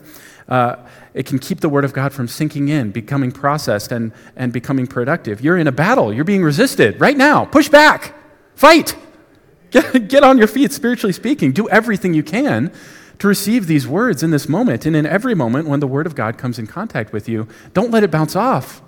Uh, 0.48 0.76
it 1.14 1.26
can 1.26 1.38
keep 1.38 1.60
the 1.60 1.68
Word 1.68 1.84
of 1.84 1.92
God 1.92 2.12
from 2.12 2.26
sinking 2.26 2.68
in, 2.68 2.90
becoming 2.90 3.32
processed, 3.32 3.92
and, 3.92 4.12
and 4.36 4.52
becoming 4.52 4.86
productive. 4.86 5.40
You're 5.40 5.58
in 5.58 5.66
a 5.66 5.72
battle. 5.72 6.12
You're 6.12 6.24
being 6.24 6.42
resisted 6.42 7.00
right 7.00 7.16
now. 7.16 7.44
Push 7.44 7.68
back. 7.68 8.14
Fight. 8.60 8.94
Get, 9.70 10.08
get 10.08 10.24
on 10.24 10.36
your 10.36 10.48
feet, 10.48 10.72
spiritually 10.72 11.12
speaking. 11.12 11.52
Do 11.52 11.68
everything 11.68 12.12
you 12.12 12.24
can 12.24 12.72
to 13.20 13.28
receive 13.28 13.68
these 13.68 13.86
words 13.86 14.22
in 14.22 14.32
this 14.32 14.48
moment. 14.48 14.84
And 14.84 14.96
in 14.96 15.06
every 15.06 15.34
moment 15.34 15.68
when 15.68 15.78
the 15.78 15.86
Word 15.86 16.06
of 16.06 16.16
God 16.16 16.36
comes 16.36 16.58
in 16.58 16.66
contact 16.66 17.12
with 17.12 17.28
you, 17.28 17.46
don't 17.72 17.92
let 17.92 18.02
it 18.02 18.10
bounce 18.10 18.34
off. 18.34 18.82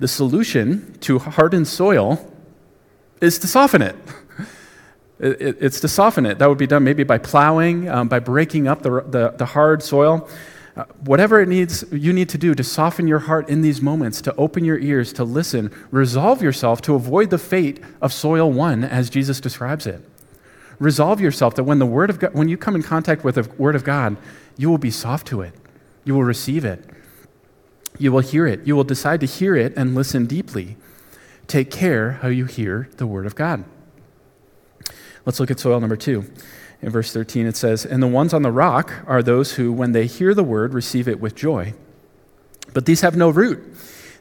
The 0.00 0.08
solution 0.08 0.98
to 1.02 1.20
hardened 1.20 1.68
soil 1.68 2.30
is 3.20 3.38
to 3.38 3.46
soften 3.46 3.82
it. 3.82 3.96
It's 5.20 5.80
to 5.80 5.88
soften 5.88 6.26
it. 6.26 6.38
That 6.38 6.48
would 6.48 6.58
be 6.58 6.68
done 6.68 6.84
maybe 6.84 7.02
by 7.02 7.18
plowing, 7.18 7.88
um, 7.88 8.06
by 8.06 8.20
breaking 8.20 8.68
up 8.68 8.82
the, 8.82 9.00
the, 9.00 9.34
the 9.36 9.46
hard 9.46 9.82
soil. 9.82 10.28
Uh, 10.78 10.84
whatever 11.04 11.40
it 11.40 11.48
needs 11.48 11.84
you 11.90 12.12
need 12.12 12.28
to 12.28 12.38
do 12.38 12.54
to 12.54 12.62
soften 12.62 13.08
your 13.08 13.18
heart 13.18 13.48
in 13.48 13.62
these 13.62 13.82
moments, 13.82 14.20
to 14.20 14.32
open 14.36 14.64
your 14.64 14.78
ears, 14.78 15.12
to 15.12 15.24
listen, 15.24 15.72
resolve 15.90 16.40
yourself 16.40 16.80
to 16.80 16.94
avoid 16.94 17.30
the 17.30 17.38
fate 17.38 17.80
of 18.00 18.12
soil 18.12 18.52
one 18.52 18.84
as 18.84 19.10
Jesus 19.10 19.40
describes 19.40 19.88
it. 19.88 20.08
Resolve 20.78 21.20
yourself 21.20 21.56
that 21.56 21.64
when 21.64 21.80
the 21.80 21.86
word 21.86 22.10
of 22.10 22.20
God, 22.20 22.32
when 22.32 22.48
you 22.48 22.56
come 22.56 22.76
in 22.76 22.84
contact 22.84 23.24
with 23.24 23.34
the 23.34 23.50
word 23.58 23.74
of 23.74 23.82
God, 23.82 24.16
you 24.56 24.70
will 24.70 24.78
be 24.78 24.92
soft 24.92 25.26
to 25.26 25.40
it. 25.40 25.52
You 26.04 26.14
will 26.14 26.22
receive 26.22 26.64
it. 26.64 26.84
You 27.98 28.12
will 28.12 28.20
hear 28.20 28.46
it. 28.46 28.64
You 28.64 28.76
will 28.76 28.84
decide 28.84 29.18
to 29.18 29.26
hear 29.26 29.56
it 29.56 29.72
and 29.76 29.96
listen 29.96 30.26
deeply. 30.26 30.76
Take 31.48 31.72
care 31.72 32.12
how 32.12 32.28
you 32.28 32.44
hear 32.44 32.88
the 32.98 33.06
word 33.06 33.26
of 33.26 33.34
God. 33.34 33.64
Let's 35.26 35.40
look 35.40 35.50
at 35.50 35.58
soil 35.58 35.80
number 35.80 35.96
two. 35.96 36.30
In 36.80 36.90
verse 36.90 37.12
13, 37.12 37.46
it 37.46 37.56
says, 37.56 37.84
And 37.84 38.02
the 38.02 38.06
ones 38.06 38.32
on 38.32 38.42
the 38.42 38.52
rock 38.52 38.92
are 39.06 39.22
those 39.22 39.54
who, 39.54 39.72
when 39.72 39.92
they 39.92 40.06
hear 40.06 40.34
the 40.34 40.44
word, 40.44 40.74
receive 40.74 41.08
it 41.08 41.20
with 41.20 41.34
joy. 41.34 41.74
But 42.72 42.86
these 42.86 43.00
have 43.00 43.16
no 43.16 43.30
root. 43.30 43.74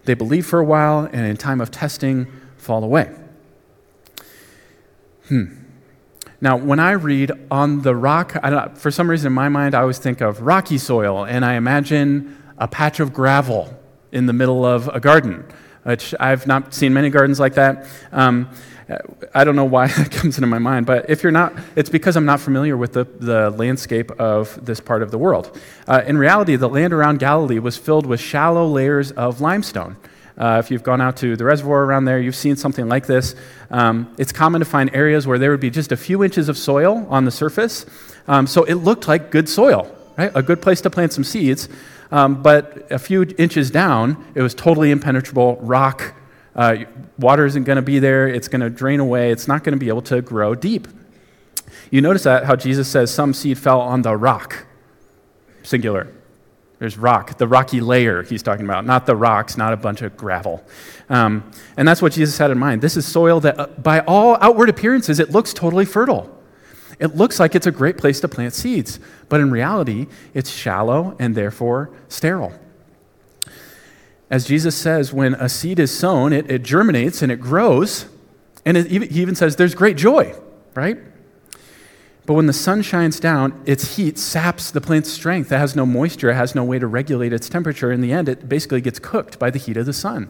They 0.06 0.14
believe 0.14 0.46
for 0.46 0.60
a 0.60 0.66
while, 0.66 1.08
and 1.12 1.26
in 1.26 1.38
time 1.38 1.62
of 1.62 1.70
testing, 1.70 2.28
fall 2.58 2.84
away. 2.84 3.14
Hmm. 5.28 5.46
Now, 6.40 6.56
when 6.56 6.80
I 6.80 6.92
read 6.92 7.32
on 7.52 7.82
the 7.82 7.96
rock, 7.96 8.38
for 8.76 8.92
some 8.92 9.10
reason 9.10 9.28
in 9.28 9.34
my 9.34 9.50
mind, 9.50 9.76
I 9.76 9.82
always 9.82 9.98
think 9.98 10.22
of 10.22 10.42
rocky 10.42 10.78
soil, 10.78 11.26
and 11.26 11.44
I 11.44 11.56
imagine 11.56 12.42
a 12.58 12.68
patch 12.68 13.00
of 13.00 13.14
gravel 13.14 13.74
in 14.12 14.28
the 14.28 14.34
middle 14.34 14.64
of 14.64 14.88
a 14.88 15.00
garden, 15.00 15.46
which 15.84 16.14
I've 16.20 16.48
not 16.48 16.74
seen 16.74 16.94
many 16.94 17.10
gardens 17.10 17.40
like 17.40 17.56
that. 17.56 17.88
Um, 18.12 18.50
I 19.34 19.44
don't 19.44 19.56
know 19.56 19.66
why 19.66 19.88
that 19.98 20.12
comes 20.12 20.38
into 20.38 20.48
my 20.48 20.60
mind, 20.60 20.86
but 20.86 21.10
if 21.10 21.24
you're 21.24 21.32
not, 21.32 21.54
it's 21.76 21.90
because 21.90 22.16
I'm 22.16 22.26
not 22.26 22.40
familiar 22.40 22.78
with 22.78 22.94
the, 22.94 23.04
the 23.04 23.50
landscape 23.52 24.12
of 24.12 24.64
this 24.66 24.80
part 24.80 25.02
of 25.02 25.12
the 25.12 25.18
world. 25.18 25.60
Uh, 25.88 26.04
in 26.06 26.18
reality, 26.18 26.56
the 26.56 26.70
land 26.70 26.94
around 26.94 27.20
Galilee 27.20 27.60
was 27.60 27.78
filled 27.78 28.06
with 28.06 28.20
shallow 28.20 28.66
layers 28.68 29.12
of 29.12 29.42
limestone. 29.42 29.98
Uh, 30.38 30.62
if 30.64 30.70
you've 30.70 30.84
gone 30.84 31.02
out 31.02 31.18
to 31.18 31.36
the 31.36 31.44
reservoir 31.44 31.84
around 31.84 32.06
there, 32.06 32.20
you've 32.20 32.36
seen 32.36 32.56
something 32.56 32.88
like 32.88 33.08
this. 33.08 33.36
Um, 33.72 34.14
it's 34.20 34.32
common 34.32 34.60
to 34.60 34.66
find 34.66 34.94
areas 34.94 35.26
where 35.26 35.40
there 35.40 35.50
would 35.50 35.60
be 35.60 35.72
just 35.72 35.92
a 35.92 35.98
few 35.98 36.24
inches 36.24 36.48
of 36.48 36.58
soil 36.58 37.08
on 37.10 37.26
the 37.26 37.32
surface. 37.32 37.86
Um, 38.28 38.46
so 38.46 38.64
it 38.66 38.76
looked 38.76 39.08
like 39.08 39.32
good 39.32 39.50
soil, 39.50 39.92
right? 40.18 40.32
A 40.36 40.44
good 40.44 40.62
place 40.62 40.80
to 40.82 40.90
plant 40.90 41.12
some 41.12 41.24
seeds. 41.24 41.68
Um, 42.12 42.42
but 42.42 42.90
a 42.92 43.00
few 43.00 43.24
inches 43.38 43.72
down, 43.72 44.24
it 44.36 44.42
was 44.42 44.54
totally 44.54 44.92
impenetrable 44.92 45.58
rock. 45.58 46.14
Uh, 46.58 46.86
water 47.20 47.46
isn't 47.46 47.64
going 47.64 47.76
to 47.76 47.84
be 47.84 48.00
there. 48.00 48.28
It's 48.28 48.48
going 48.48 48.62
to 48.62 48.70
drain 48.70 49.00
away. 49.00 49.32
It's 49.32 49.48
not 49.48 49.64
going 49.64 49.74
to 49.74 49.80
be 49.80 49.90
able 49.90 50.02
to 50.04 50.22
grow 50.22 50.56
deep. 50.56 50.88
You 51.92 52.02
notice 52.02 52.24
that 52.24 52.46
how 52.46 52.56
Jesus 52.56 52.88
says 52.88 53.14
some 53.14 53.34
seed 53.34 53.58
fell 53.58 53.80
on 53.80 54.02
the 54.02 54.16
rock, 54.16 54.66
singular. 55.64 56.12
There's 56.80 56.98
rock, 56.98 57.38
the 57.38 57.48
rocky 57.48 57.82
layer 57.82 58.22
he's 58.24 58.44
talking 58.44 58.66
about, 58.66 58.86
not 58.86 59.06
the 59.06 59.16
rocks, 59.16 59.58
not 59.58 59.74
a 59.74 59.78
bunch 59.78 60.02
of 60.02 60.16
gravel. 60.16 60.64
Um, 61.10 61.50
and 61.76 61.88
that's 61.88 62.02
what 62.02 62.12
Jesus 62.12 62.38
had 62.38 62.52
in 62.52 62.58
mind. 62.58 62.82
This 62.82 62.98
is 62.98 63.06
soil 63.06 63.40
that, 63.40 63.60
uh, 63.60 63.68
by 63.68 64.02
all 64.02 64.38
outward 64.42 64.70
appearances, 64.70 65.20
it 65.20 65.32
looks 65.32 65.54
totally 65.54 65.86
fertile. 65.86 66.34
It 67.00 67.16
looks 67.16 67.40
like 67.40 67.56
it's 67.56 67.68
a 67.68 67.72
great 67.72 67.98
place 67.98 68.20
to 68.22 68.28
plant 68.28 68.54
seeds, 68.54 69.00
but 69.30 69.40
in 69.40 69.52
reality, 69.52 70.08
it's 70.34 70.50
shallow 70.50 71.16
and 71.20 71.36
therefore 71.36 71.92
sterile. 72.10 72.54
As 74.30 74.46
Jesus 74.46 74.76
says, 74.76 75.14
when 75.14 75.36
a 75.36 75.48
seed 75.48 75.80
is 75.80 75.98
sown, 75.98 76.34
it, 76.34 76.52
it 76.52 76.64
germinates 76.64 77.22
and 77.22 77.32
it 77.32 77.40
grows, 77.40 78.08
and 78.66 78.76
it, 78.76 78.88
he 78.88 79.22
even 79.22 79.36
says 79.36 79.56
there's 79.56 79.76
great 79.76 79.96
joy, 79.96 80.36
right? 80.76 80.98
But 82.26 82.34
when 82.34 82.46
the 82.46 82.54
sun 82.54 82.82
shines 82.82 83.22
down, 83.22 83.62
its 83.66 83.96
heat 83.96 84.20
saps 84.20 84.70
the 84.70 84.82
plant's 84.82 85.10
strength. 85.10 85.50
It 85.50 85.58
has 85.58 85.78
no 85.78 85.86
moisture, 85.86 86.30
it 86.30 86.36
has 86.36 86.56
no 86.56 86.66
way 86.66 86.78
to 86.78 86.88
regulate 86.88 87.32
its 87.32 87.48
temperature. 87.48 87.90
In 87.90 88.02
the 88.02 88.12
end, 88.12 88.28
it 88.28 88.50
basically 88.50 88.82
gets 88.82 89.00
cooked 89.00 89.40
by 89.40 89.50
the 89.50 89.60
heat 89.60 89.78
of 89.78 89.86
the 89.86 89.94
sun. 89.94 90.30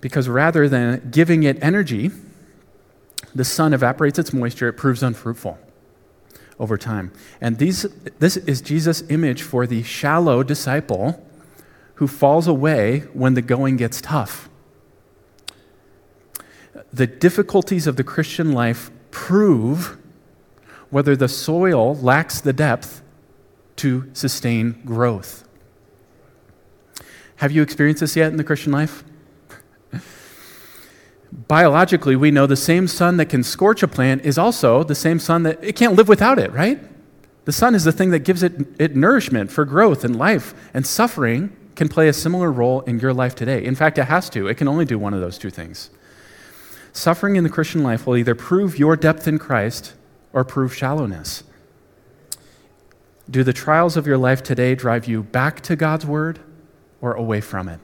Because 0.00 0.28
rather 0.28 0.66
than 0.66 1.10
giving 1.10 1.42
it 1.42 1.62
energy, 1.62 2.10
the 3.34 3.44
sun 3.44 3.74
evaporates 3.74 4.18
its 4.18 4.32
moisture, 4.32 4.68
it 4.68 4.74
proves 4.74 5.02
unfruitful 5.02 5.58
over 6.58 6.76
time. 6.76 7.12
And 7.40 7.58
these, 7.58 7.86
this 8.18 8.36
is 8.36 8.60
Jesus' 8.60 9.02
image 9.08 9.42
for 9.42 9.66
the 9.66 9.82
shallow 9.82 10.42
disciple 10.42 11.24
who 11.94 12.06
falls 12.06 12.46
away 12.46 13.00
when 13.12 13.34
the 13.34 13.42
going 13.42 13.76
gets 13.76 14.00
tough. 14.00 14.48
The 16.92 17.06
difficulties 17.06 17.86
of 17.86 17.96
the 17.96 18.04
Christian 18.04 18.52
life 18.52 18.90
prove 19.10 19.98
whether 20.90 21.16
the 21.16 21.28
soil 21.28 21.94
lacks 21.96 22.40
the 22.40 22.52
depth 22.52 23.02
to 23.76 24.08
sustain 24.12 24.80
growth. 24.84 25.46
Have 27.36 27.52
you 27.52 27.62
experienced 27.62 28.00
this 28.00 28.16
yet 28.16 28.30
in 28.30 28.36
the 28.36 28.44
Christian 28.44 28.72
life? 28.72 29.04
Biologically, 31.32 32.16
we 32.16 32.30
know 32.30 32.46
the 32.46 32.56
same 32.56 32.88
sun 32.88 33.16
that 33.18 33.26
can 33.26 33.42
scorch 33.42 33.82
a 33.82 33.88
plant 33.88 34.24
is 34.24 34.38
also 34.38 34.82
the 34.82 34.94
same 34.94 35.18
sun 35.18 35.42
that 35.44 35.62
it 35.62 35.76
can't 35.76 35.94
live 35.94 36.08
without 36.08 36.38
it, 36.38 36.52
right? 36.52 36.80
The 37.44 37.52
sun 37.52 37.74
is 37.74 37.84
the 37.84 37.92
thing 37.92 38.10
that 38.10 38.20
gives 38.20 38.42
it, 38.42 38.80
it 38.80 38.96
nourishment 38.96 39.50
for 39.50 39.64
growth 39.64 40.04
and 40.04 40.16
life, 40.16 40.54
and 40.74 40.86
suffering 40.86 41.56
can 41.76 41.88
play 41.88 42.08
a 42.08 42.12
similar 42.12 42.50
role 42.50 42.80
in 42.82 42.98
your 42.98 43.14
life 43.14 43.34
today. 43.34 43.64
In 43.64 43.74
fact, 43.74 43.98
it 43.98 44.04
has 44.04 44.28
to. 44.30 44.48
It 44.48 44.56
can 44.56 44.68
only 44.68 44.84
do 44.84 44.98
one 44.98 45.14
of 45.14 45.20
those 45.20 45.38
two 45.38 45.50
things. 45.50 45.90
Suffering 46.92 47.36
in 47.36 47.44
the 47.44 47.50
Christian 47.50 47.82
life 47.82 48.06
will 48.06 48.16
either 48.16 48.34
prove 48.34 48.78
your 48.78 48.96
depth 48.96 49.28
in 49.28 49.38
Christ 49.38 49.94
or 50.32 50.44
prove 50.44 50.74
shallowness. 50.74 51.44
Do 53.30 53.44
the 53.44 53.52
trials 53.52 53.96
of 53.96 54.06
your 54.06 54.18
life 54.18 54.42
today 54.42 54.74
drive 54.74 55.06
you 55.06 55.22
back 55.22 55.60
to 55.62 55.76
God's 55.76 56.04
word 56.04 56.40
or 57.00 57.12
away 57.12 57.40
from 57.40 57.68
it? 57.68 57.78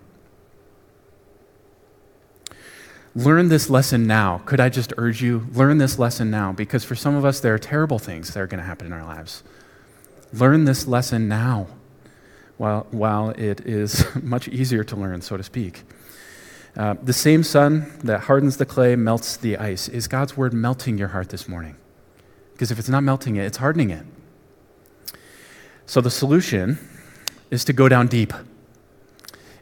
Learn 3.16 3.48
this 3.48 3.70
lesson 3.70 4.06
now. 4.06 4.42
Could 4.44 4.58
I 4.58 4.68
just 4.68 4.92
urge 4.96 5.22
you, 5.22 5.46
learn 5.52 5.78
this 5.78 5.98
lesson 5.98 6.30
now? 6.30 6.52
Because 6.52 6.82
for 6.82 6.96
some 6.96 7.14
of 7.14 7.24
us, 7.24 7.38
there 7.38 7.54
are 7.54 7.58
terrible 7.58 8.00
things 8.00 8.34
that 8.34 8.40
are 8.40 8.46
going 8.48 8.58
to 8.58 8.66
happen 8.66 8.88
in 8.88 8.92
our 8.92 9.04
lives. 9.04 9.44
Learn 10.32 10.64
this 10.64 10.88
lesson 10.88 11.28
now 11.28 11.68
while, 12.56 12.88
while 12.90 13.30
it 13.30 13.60
is 13.60 14.04
much 14.22 14.48
easier 14.48 14.82
to 14.82 14.96
learn, 14.96 15.20
so 15.20 15.36
to 15.36 15.44
speak. 15.44 15.82
Uh, 16.76 16.94
the 17.00 17.12
same 17.12 17.44
sun 17.44 17.92
that 18.02 18.22
hardens 18.22 18.56
the 18.56 18.66
clay 18.66 18.96
melts 18.96 19.36
the 19.36 19.56
ice. 19.58 19.88
Is 19.88 20.08
God's 20.08 20.36
word 20.36 20.52
melting 20.52 20.98
your 20.98 21.08
heart 21.08 21.28
this 21.28 21.46
morning? 21.48 21.76
Because 22.52 22.72
if 22.72 22.80
it's 22.80 22.88
not 22.88 23.04
melting 23.04 23.36
it, 23.36 23.44
it's 23.44 23.58
hardening 23.58 23.90
it. 23.90 24.04
So 25.86 26.00
the 26.00 26.10
solution 26.10 26.78
is 27.50 27.64
to 27.66 27.72
go 27.72 27.88
down 27.88 28.08
deep, 28.08 28.32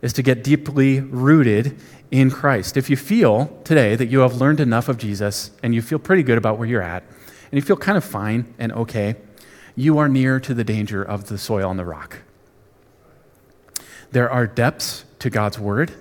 is 0.00 0.14
to 0.14 0.22
get 0.22 0.42
deeply 0.42 1.00
rooted 1.00 1.78
in 2.12 2.30
Christ. 2.30 2.76
If 2.76 2.90
you 2.90 2.96
feel 2.96 3.46
today 3.64 3.96
that 3.96 4.06
you 4.06 4.20
have 4.20 4.34
learned 4.34 4.60
enough 4.60 4.88
of 4.88 4.98
Jesus 4.98 5.50
and 5.62 5.74
you 5.74 5.80
feel 5.82 5.98
pretty 5.98 6.22
good 6.22 6.38
about 6.38 6.58
where 6.58 6.68
you're 6.68 6.82
at, 6.82 7.02
and 7.02 7.54
you 7.54 7.62
feel 7.62 7.76
kind 7.76 7.96
of 7.98 8.04
fine 8.04 8.54
and 8.58 8.70
okay, 8.72 9.16
you 9.74 9.98
are 9.98 10.08
near 10.08 10.38
to 10.38 10.52
the 10.52 10.62
danger 10.62 11.02
of 11.02 11.28
the 11.28 11.38
soil 11.38 11.70
and 11.70 11.78
the 11.78 11.86
rock. 11.86 12.18
There 14.12 14.30
are 14.30 14.46
depths 14.46 15.06
to 15.20 15.30
God's 15.30 15.58
word, 15.58 15.92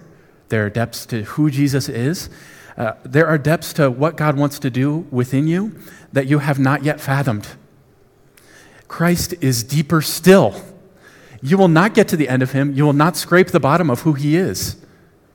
there 0.49 0.65
are 0.65 0.69
depths 0.69 1.05
to 1.07 1.23
who 1.23 1.49
Jesus 1.49 1.87
is, 1.87 2.29
uh, 2.77 2.93
there 3.03 3.27
are 3.27 3.37
depths 3.37 3.71
to 3.73 3.89
what 3.89 4.17
God 4.17 4.37
wants 4.37 4.59
to 4.59 4.69
do 4.69 5.07
within 5.11 5.47
you 5.47 5.79
that 6.11 6.27
you 6.27 6.39
have 6.39 6.59
not 6.59 6.83
yet 6.83 6.99
fathomed. 6.99 7.47
Christ 8.89 9.33
is 9.39 9.63
deeper 9.63 10.01
still. 10.01 10.61
You 11.41 11.57
will 11.57 11.69
not 11.69 11.93
get 11.93 12.09
to 12.09 12.17
the 12.17 12.27
end 12.27 12.43
of 12.43 12.51
him. 12.51 12.73
You 12.73 12.83
will 12.83 12.93
not 12.93 13.15
scrape 13.15 13.47
the 13.47 13.59
bottom 13.59 13.89
of 13.89 14.01
who 14.01 14.13
he 14.13 14.35
is. 14.35 14.75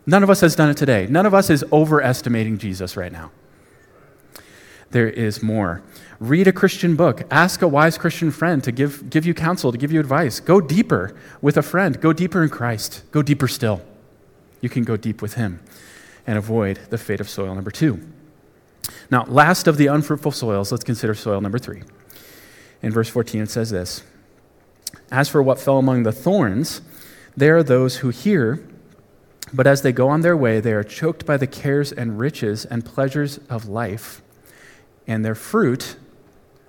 None 0.06 0.22
of 0.22 0.30
us 0.30 0.40
has 0.40 0.54
done 0.54 0.70
it 0.70 0.76
today. 0.76 1.06
None 1.10 1.26
of 1.26 1.34
us 1.34 1.50
is 1.50 1.64
overestimating 1.72 2.58
Jesus 2.58 2.96
right 2.96 3.10
now. 3.10 3.32
There 4.90 5.08
is 5.08 5.42
more. 5.42 5.82
Read 6.20 6.46
a 6.46 6.52
Christian 6.52 6.94
book. 6.94 7.22
Ask 7.30 7.60
a 7.60 7.68
wise 7.68 7.98
Christian 7.98 8.30
friend 8.30 8.62
to 8.62 8.70
give, 8.70 9.10
give 9.10 9.26
you 9.26 9.34
counsel, 9.34 9.72
to 9.72 9.78
give 9.78 9.90
you 9.90 9.98
advice. 9.98 10.38
Go 10.38 10.60
deeper 10.60 11.16
with 11.42 11.56
a 11.56 11.62
friend. 11.62 12.00
Go 12.00 12.12
deeper 12.12 12.42
in 12.42 12.48
Christ. 12.48 13.02
Go 13.10 13.20
deeper 13.20 13.48
still. 13.48 13.82
You 14.60 14.68
can 14.68 14.84
go 14.84 14.96
deep 14.96 15.20
with 15.20 15.34
Him 15.34 15.60
and 16.26 16.38
avoid 16.38 16.78
the 16.90 16.98
fate 16.98 17.20
of 17.20 17.28
soil 17.28 17.54
number 17.54 17.70
two. 17.70 18.00
Now, 19.10 19.24
last 19.24 19.66
of 19.66 19.76
the 19.76 19.88
unfruitful 19.88 20.32
soils, 20.32 20.70
let's 20.70 20.84
consider 20.84 21.14
soil 21.14 21.40
number 21.40 21.58
three. 21.58 21.82
In 22.80 22.92
verse 22.92 23.08
14, 23.08 23.42
it 23.42 23.50
says 23.50 23.70
this 23.70 24.04
As 25.10 25.28
for 25.28 25.42
what 25.42 25.58
fell 25.58 25.78
among 25.78 26.04
the 26.04 26.12
thorns, 26.12 26.80
there 27.36 27.56
are 27.56 27.62
those 27.64 27.98
who 27.98 28.10
hear 28.10 28.64
but 29.52 29.66
as 29.66 29.82
they 29.82 29.92
go 29.92 30.08
on 30.08 30.22
their 30.22 30.36
way, 30.36 30.60
they 30.60 30.72
are 30.72 30.84
choked 30.84 31.24
by 31.24 31.36
the 31.36 31.46
cares 31.46 31.92
and 31.92 32.18
riches 32.18 32.64
and 32.64 32.84
pleasures 32.84 33.38
of 33.48 33.68
life, 33.68 34.22
and 35.06 35.24
their 35.24 35.34
fruit 35.34 35.96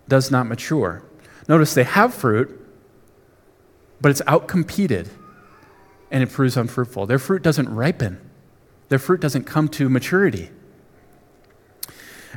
does 0.08 0.32
not 0.32 0.48
mature. 0.48 1.04
Notice 1.48 1.74
they 1.74 1.84
have 1.84 2.13
fruit, 2.13 2.66
but 4.00 4.12
it's 4.12 4.22
outcompeted 4.22 5.08
and 6.12 6.24
it 6.24 6.32
proves 6.32 6.56
unfruitful. 6.56 7.06
Their 7.06 7.20
fruit 7.20 7.42
doesn't 7.42 7.70
ripen, 7.70 8.20
their 8.90 9.00
fruit 9.00 9.20
doesn't 9.20 9.44
come 9.44 9.68
to 9.70 9.90
maturity. 9.90 10.50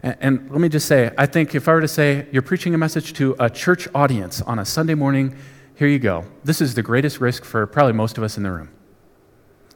And, 0.03 0.17
and, 0.21 0.51
let 0.51 0.61
me 0.61 0.69
just 0.69 0.87
say, 0.87 1.13
I 1.19 1.27
think 1.27 1.55
if 1.55 1.69
I 1.69 1.75
were 1.75 1.81
to 1.83 1.89
say 1.89 2.27
you're 2.33 2.43
preaching 2.43 2.75
a 2.75 2.79
message 2.79 3.13
to 3.15 3.37
a 3.39 3.51
church 3.51 3.87
audience 3.95 4.41
on 4.41 4.59
a 4.59 4.65
Sunday 4.65 4.95
morning, 4.95 5.37
here 5.75 5.89
you 5.89 5.99
go. 5.99 6.25
This 6.43 6.61
is 6.63 6.75
the 6.75 6.83
greatest 6.83 7.21
risk 7.21 7.45
for 7.45 7.67
probably 7.67 7.93
most 7.93 8.17
of 8.17 8.25
us 8.25 8.37
in 8.39 8.43
the 8.43 8.51
room. 8.51 8.71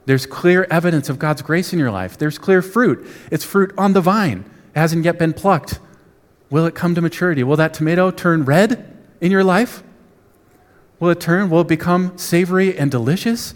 There's 0.05 0.25
clear 0.25 0.67
evidence 0.69 1.09
of 1.09 1.19
God's 1.19 1.41
grace 1.41 1.73
in 1.73 1.79
your 1.79 1.91
life. 1.91 2.17
There's 2.17 2.37
clear 2.37 2.61
fruit. 2.61 3.07
It's 3.31 3.43
fruit 3.43 3.73
on 3.77 3.93
the 3.93 4.01
vine, 4.01 4.45
it 4.73 4.79
hasn't 4.79 5.05
yet 5.05 5.17
been 5.17 5.33
plucked. 5.33 5.79
Will 6.49 6.65
it 6.65 6.75
come 6.75 6.93
to 6.95 7.01
maturity? 7.01 7.43
Will 7.43 7.57
that 7.57 7.73
tomato 7.73 8.11
turn 8.11 8.45
red 8.45 8.95
in 9.19 9.31
your 9.31 9.43
life? 9.43 9.83
Will 10.99 11.09
it 11.09 11.19
turn? 11.19 11.49
Will 11.49 11.61
it 11.61 11.67
become 11.67 12.17
savory 12.17 12.77
and 12.77 12.91
delicious? 12.91 13.55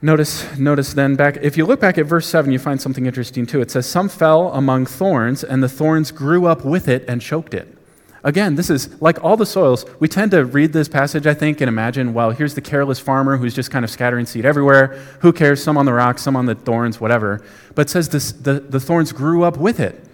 Notice, 0.00 0.56
notice 0.56 0.92
then 0.92 1.16
back, 1.16 1.38
if 1.38 1.56
you 1.56 1.66
look 1.66 1.80
back 1.80 1.98
at 1.98 2.06
verse 2.06 2.26
7, 2.28 2.52
you 2.52 2.58
find 2.60 2.80
something 2.80 3.06
interesting 3.06 3.46
too. 3.46 3.60
It 3.60 3.70
says, 3.70 3.84
Some 3.86 4.08
fell 4.08 4.52
among 4.52 4.86
thorns, 4.86 5.42
and 5.42 5.60
the 5.60 5.68
thorns 5.68 6.12
grew 6.12 6.46
up 6.46 6.64
with 6.64 6.86
it 6.86 7.04
and 7.08 7.20
choked 7.20 7.52
it. 7.52 7.77
Again, 8.24 8.56
this 8.56 8.68
is 8.68 9.00
like 9.00 9.22
all 9.22 9.36
the 9.36 9.46
soils. 9.46 9.84
We 10.00 10.08
tend 10.08 10.32
to 10.32 10.44
read 10.44 10.72
this 10.72 10.88
passage, 10.88 11.26
I 11.26 11.34
think, 11.34 11.60
and 11.60 11.68
imagine, 11.68 12.14
well, 12.14 12.30
here's 12.30 12.54
the 12.54 12.60
careless 12.60 12.98
farmer 12.98 13.36
who's 13.36 13.54
just 13.54 13.70
kind 13.70 13.84
of 13.84 13.90
scattering 13.90 14.26
seed 14.26 14.44
everywhere. 14.44 14.88
Who 15.20 15.32
cares? 15.32 15.62
Some 15.62 15.78
on 15.78 15.86
the 15.86 15.92
rocks, 15.92 16.22
some 16.22 16.34
on 16.34 16.46
the 16.46 16.56
thorns, 16.56 17.00
whatever. 17.00 17.44
But 17.74 17.88
says 17.88 18.08
this, 18.08 18.32
the, 18.32 18.54
the 18.54 18.80
thorns 18.80 19.12
grew 19.12 19.44
up 19.44 19.56
with 19.56 19.78
it. 19.78 20.04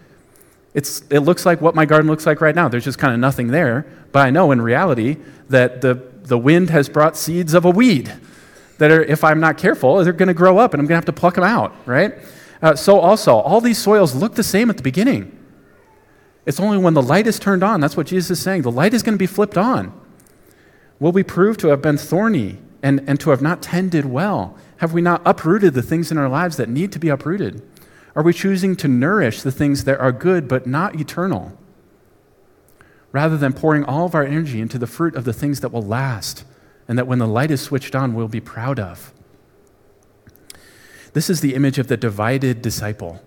It's, 0.75 1.03
it 1.09 1.21
looks 1.21 1.47
like 1.47 1.61
what 1.61 1.75
my 1.75 1.87
garden 1.87 2.11
looks 2.11 2.27
like 2.27 2.41
right 2.41 2.55
now. 2.55 2.69
There's 2.69 2.85
just 2.85 2.99
kind 2.99 3.15
of 3.15 3.21
nothing 3.21 3.49
there. 3.49 3.87
But 4.13 4.27
I 4.27 4.31
know 4.31 4.53
in 4.53 4.61
reality 4.61 5.17
that 5.49 5.81
the, 5.81 5.95
the 5.95 6.37
wind 6.37 6.71
has 6.71 6.89
brought 6.89 7.17
seeds 7.17 7.55
of 7.55 7.65
a 7.65 7.71
weed 7.71 8.13
that 8.79 8.91
are, 8.91 9.03
if 9.03 9.25
I'm 9.25 9.41
not 9.41 9.57
careful, 9.57 10.03
they're 10.05 10.13
going 10.13 10.29
to 10.29 10.35
grow 10.35 10.59
up 10.59 10.75
and 10.75 10.81
I'm 10.81 10.87
going 10.87 11.01
to 11.01 11.07
have 11.07 11.15
to 11.15 11.21
pluck 11.21 11.37
them 11.37 11.45
out, 11.45 11.75
right? 11.87 12.15
Uh, 12.61 12.75
so, 12.75 12.99
also, 12.99 13.37
all 13.37 13.61
these 13.61 13.79
soils 13.79 14.15
look 14.15 14.35
the 14.35 14.43
same 14.43 14.69
at 14.69 14.77
the 14.77 14.83
beginning. 14.83 15.39
It's 16.47 16.61
only 16.61 16.79
when 16.79 16.95
the 16.95 17.03
light 17.03 17.27
is 17.27 17.39
turned 17.39 17.63
on, 17.63 17.81
that's 17.81 17.97
what 17.97 18.07
Jesus 18.07 18.39
is 18.39 18.43
saying, 18.43 18.63
the 18.63 18.71
light 18.71 18.95
is 18.95 19.03
going 19.03 19.15
to 19.15 19.19
be 19.19 19.27
flipped 19.27 19.57
on. 19.57 19.99
Will 21.01 21.13
we 21.13 21.23
prove 21.23 21.57
to 21.59 21.69
have 21.69 21.83
been 21.83 21.97
thorny 21.97 22.59
and, 22.83 23.03
and 23.07 23.19
to 23.21 23.31
have 23.31 23.43
not 23.43 23.63
tended 23.63 24.05
well? 24.05 24.57
Have 24.79 24.93
we 24.93 25.01
not 25.01 25.23
uprooted 25.25 25.75
the 25.75 25.83
things 25.83 26.11
in 26.11 26.19
our 26.19 26.29
lives 26.29 26.57
that 26.57 26.69
need 26.69 26.93
to 26.93 26.99
be 26.99 27.09
uprooted? 27.09 27.63
Are 28.15 28.23
we 28.23 28.33
choosing 28.33 28.77
to 28.77 28.89
nourish 28.89 29.43
the 29.43 29.51
things 29.51 29.85
that 29.85 29.99
are 29.99 30.13
good 30.13 30.47
but 30.47 30.67
not 30.67 31.01
eternal? 31.01 31.59
Rather 33.11 33.37
than 33.37 33.53
pouring 33.53 33.85
all 33.85 34.07
of 34.07 34.15
our 34.15 34.25
energy 34.25 34.61
into 34.61 34.79
the 34.79 34.87
fruit 34.87 35.15
of 35.15 35.25
the 35.25 35.33
things 35.33 35.61
that 35.61 35.73
will 35.73 35.83
last 35.83 36.45
and 36.87 36.99
that 36.99 37.07
when 37.07 37.19
the 37.19 37.27
light 37.27 37.51
is 37.51 37.63
switched 37.63 37.95
on, 37.95 38.15
we'll 38.15 38.29
be 38.29 38.41
proud 38.41 38.79
of. 38.79 39.13
This 41.13 41.31
is 41.31 41.41
the 41.41 41.55
image 41.55 41.79
of 41.79 41.87
the 41.87 41.97
divided 41.97 42.61
disciple 42.61 43.23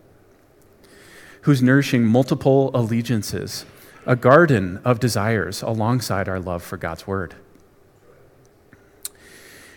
who's 1.47 1.63
nourishing 1.63 2.03
multiple 2.03 2.71
allegiances, 2.73 3.63
a 4.05 4.17
garden 4.17 4.81
of 4.83 4.99
desires 4.99 5.61
alongside 5.61 6.27
our 6.27 6.41
love 6.41 6.61
for 6.61 6.75
God's 6.75 7.07
word. 7.07 7.33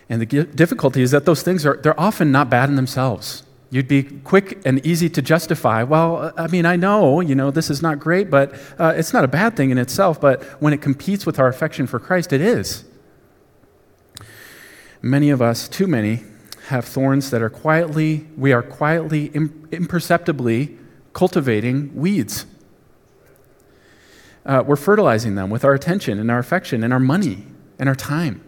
And 0.09 0.21
the 0.21 0.43
difficulty 0.47 1.01
is 1.01 1.13
that 1.13 1.27
those 1.27 1.45
things 1.45 1.65
are 1.65 1.77
they're 1.77 1.99
often 1.99 2.33
not 2.33 2.51
bad 2.51 2.71
in 2.71 2.75
themselves. 2.75 3.45
You'd 3.71 3.87
be 3.87 4.03
quick 4.03 4.61
and 4.65 4.85
easy 4.85 5.09
to 5.11 5.23
justify, 5.23 5.85
well, 5.85 6.33
I 6.37 6.49
mean, 6.49 6.67
I 6.67 6.75
know, 6.75 7.21
you 7.21 7.37
know, 7.37 7.53
this 7.53 7.71
is 7.71 7.81
not 7.81 8.01
great, 8.01 8.31
but 8.31 8.53
uh, 8.77 8.93
it's 8.97 9.13
not 9.13 9.23
a 9.23 9.29
bad 9.29 9.55
thing 9.55 9.71
in 9.71 9.79
itself, 9.79 10.21
but 10.21 10.43
when 10.61 10.73
it 10.73 10.83
competes 10.83 11.25
with 11.25 11.39
our 11.39 11.47
affection 11.47 11.87
for 11.87 12.01
Christ, 12.01 12.33
it 12.33 12.41
is. 12.41 12.83
Many 15.03 15.31
of 15.31 15.41
us, 15.41 15.69
too 15.69 15.87
many, 15.87 16.25
have 16.67 16.85
thorns 16.85 17.31
that 17.31 17.43
are 17.43 17.49
quietly, 17.49 18.27
we 18.37 18.53
are 18.53 18.63
quietly, 18.65 19.31
imperceptibly 19.71 20.80
cultivating 21.13 21.95
weeds. 21.95 22.47
Uh, 24.45 24.63
we're 24.67 24.77
fertilizing 24.77 25.35
them 25.35 25.51
with 25.51 25.65
our 25.65 25.75
attention 25.75 26.19
and 26.19 26.31
our 26.31 26.39
affection 26.39 26.83
and 26.83 26.93
our 26.93 27.01
money 27.01 27.47
and 27.79 27.89
our 27.89 27.95
time. 27.95 28.43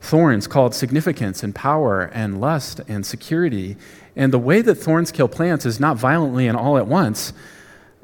Thorns 0.00 0.46
called 0.46 0.74
significance 0.74 1.42
and 1.42 1.54
power 1.54 2.10
and 2.12 2.40
lust 2.40 2.80
and 2.88 3.04
security. 3.04 3.76
And 4.14 4.32
the 4.32 4.38
way 4.38 4.60
that 4.62 4.76
thorns 4.76 5.10
kill 5.10 5.28
plants 5.28 5.66
is 5.66 5.80
not 5.80 5.96
violently 5.96 6.46
and 6.46 6.56
all 6.56 6.76
at 6.76 6.86
once 6.86 7.32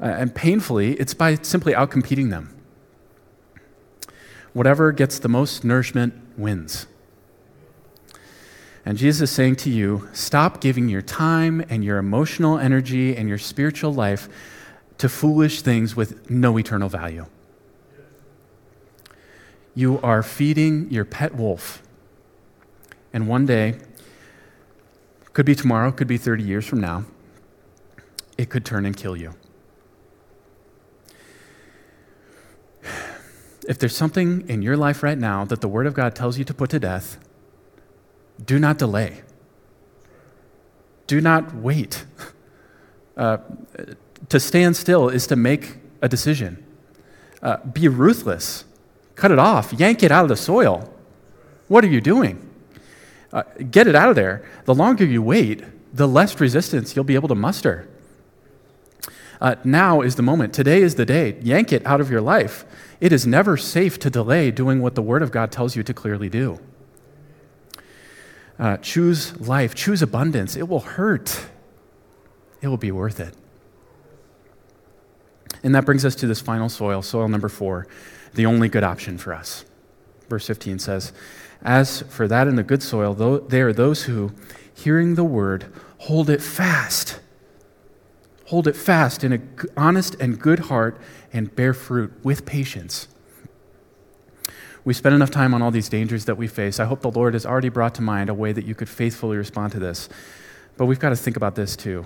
uh, 0.01 0.05
and 0.05 0.33
painfully, 0.33 0.93
it's 0.93 1.13
by 1.13 1.35
simply 1.35 1.73
outcompeting 1.73 2.31
them. 2.31 2.55
Whatever 4.53 4.91
gets 4.91 5.19
the 5.19 5.29
most 5.29 5.63
nourishment 5.63 6.13
wins. 6.37 6.87
And 8.85 8.97
Jesus 8.97 9.29
is 9.29 9.35
saying 9.35 9.57
to 9.57 9.69
you 9.69 10.09
stop 10.11 10.59
giving 10.59 10.89
your 10.89 11.01
time 11.01 11.63
and 11.69 11.83
your 11.83 11.97
emotional 11.97 12.57
energy 12.57 13.15
and 13.15 13.29
your 13.29 13.37
spiritual 13.37 13.93
life 13.93 14.27
to 14.97 15.07
foolish 15.09 15.61
things 15.61 15.95
with 15.95 16.29
no 16.29 16.57
eternal 16.57 16.89
value. 16.89 17.25
You 19.73 19.99
are 20.01 20.21
feeding 20.21 20.89
your 20.91 21.05
pet 21.05 21.35
wolf. 21.35 21.81
And 23.13 23.27
one 23.27 23.45
day, 23.45 23.75
could 25.33 25.45
be 25.45 25.55
tomorrow, 25.55 25.91
could 25.91 26.07
be 26.07 26.17
30 26.17 26.43
years 26.43 26.65
from 26.65 26.81
now, 26.81 27.05
it 28.37 28.49
could 28.49 28.65
turn 28.65 28.85
and 28.85 28.95
kill 28.95 29.15
you. 29.15 29.33
If 33.67 33.77
there's 33.77 33.95
something 33.95 34.47
in 34.49 34.61
your 34.61 34.75
life 34.75 35.03
right 35.03 35.17
now 35.17 35.45
that 35.45 35.61
the 35.61 35.67
Word 35.67 35.85
of 35.85 35.93
God 35.93 36.15
tells 36.15 36.37
you 36.37 36.43
to 36.45 36.53
put 36.53 36.71
to 36.71 36.79
death, 36.79 37.17
do 38.43 38.59
not 38.59 38.77
delay. 38.77 39.21
Do 41.07 41.21
not 41.21 41.55
wait. 41.55 42.05
Uh, 43.17 43.37
to 44.29 44.39
stand 44.39 44.75
still 44.75 45.09
is 45.09 45.27
to 45.27 45.35
make 45.35 45.75
a 46.01 46.07
decision. 46.07 46.65
Uh, 47.43 47.57
be 47.57 47.87
ruthless. 47.87 48.63
Cut 49.15 49.31
it 49.31 49.37
off. 49.37 49.73
Yank 49.73 50.01
it 50.01 50.11
out 50.11 50.23
of 50.23 50.29
the 50.29 50.37
soil. 50.37 50.91
What 51.67 51.83
are 51.83 51.89
you 51.89 52.01
doing? 52.01 52.49
Uh, 53.31 53.43
get 53.69 53.85
it 53.87 53.95
out 53.95 54.09
of 54.09 54.15
there. 54.15 54.43
The 54.65 54.73
longer 54.73 55.05
you 55.05 55.21
wait, 55.21 55.63
the 55.93 56.07
less 56.07 56.39
resistance 56.39 56.95
you'll 56.95 57.05
be 57.05 57.15
able 57.15 57.27
to 57.27 57.35
muster. 57.35 57.87
Uh, 59.39 59.55
now 59.63 60.01
is 60.01 60.15
the 60.15 60.21
moment. 60.21 60.53
Today 60.53 60.81
is 60.81 60.95
the 60.95 61.05
day. 61.05 61.37
Yank 61.41 61.73
it 61.73 61.85
out 61.85 61.99
of 61.99 62.11
your 62.11 62.21
life. 62.21 62.65
It 62.99 63.11
is 63.11 63.25
never 63.25 63.57
safe 63.57 63.97
to 63.99 64.09
delay 64.09 64.51
doing 64.51 64.81
what 64.81 64.95
the 64.95 65.01
Word 65.01 65.21
of 65.21 65.31
God 65.31 65.51
tells 65.51 65.75
you 65.75 65.83
to 65.83 65.93
clearly 65.93 66.29
do. 66.29 66.59
Uh, 68.61 68.77
choose 68.77 69.41
life, 69.41 69.73
choose 69.73 70.03
abundance. 70.03 70.55
It 70.55 70.69
will 70.69 70.81
hurt, 70.81 71.47
it 72.61 72.67
will 72.67 72.77
be 72.77 72.91
worth 72.91 73.19
it. 73.19 73.33
And 75.63 75.73
that 75.73 75.83
brings 75.83 76.05
us 76.05 76.13
to 76.15 76.27
this 76.27 76.39
final 76.41 76.69
soil, 76.69 77.01
soil 77.01 77.27
number 77.27 77.49
four, 77.49 77.87
the 78.35 78.45
only 78.45 78.69
good 78.69 78.83
option 78.83 79.17
for 79.17 79.33
us. 79.33 79.65
Verse 80.29 80.45
15 80.45 80.77
says, 80.77 81.11
As 81.63 82.01
for 82.03 82.27
that 82.27 82.47
in 82.47 82.55
the 82.55 82.61
good 82.61 82.83
soil, 82.83 83.15
they 83.39 83.61
are 83.61 83.73
those 83.73 84.03
who, 84.03 84.31
hearing 84.75 85.15
the 85.15 85.23
word, 85.23 85.65
hold 85.97 86.29
it 86.29 86.41
fast. 86.41 87.19
Hold 88.45 88.67
it 88.67 88.75
fast 88.75 89.23
in 89.23 89.33
an 89.33 89.55
honest 89.75 90.13
and 90.19 90.39
good 90.39 90.59
heart 90.59 91.01
and 91.33 91.55
bear 91.55 91.73
fruit 91.73 92.13
with 92.23 92.45
patience. 92.45 93.07
We 94.83 94.93
spend 94.93 95.13
enough 95.13 95.29
time 95.29 95.53
on 95.53 95.61
all 95.61 95.71
these 95.71 95.89
dangers 95.89 96.25
that 96.25 96.37
we 96.37 96.47
face. 96.47 96.79
I 96.79 96.85
hope 96.85 97.01
the 97.01 97.11
Lord 97.11 97.33
has 97.33 97.45
already 97.45 97.69
brought 97.69 97.93
to 97.95 98.01
mind 98.01 98.29
a 98.29 98.33
way 98.33 98.51
that 98.51 98.65
you 98.65 98.73
could 98.73 98.89
faithfully 98.89 99.37
respond 99.37 99.71
to 99.73 99.79
this. 99.79 100.09
But 100.77 100.85
we've 100.85 100.99
got 100.99 101.09
to 101.09 101.15
think 101.15 101.37
about 101.37 101.55
this 101.55 101.75
too. 101.75 102.05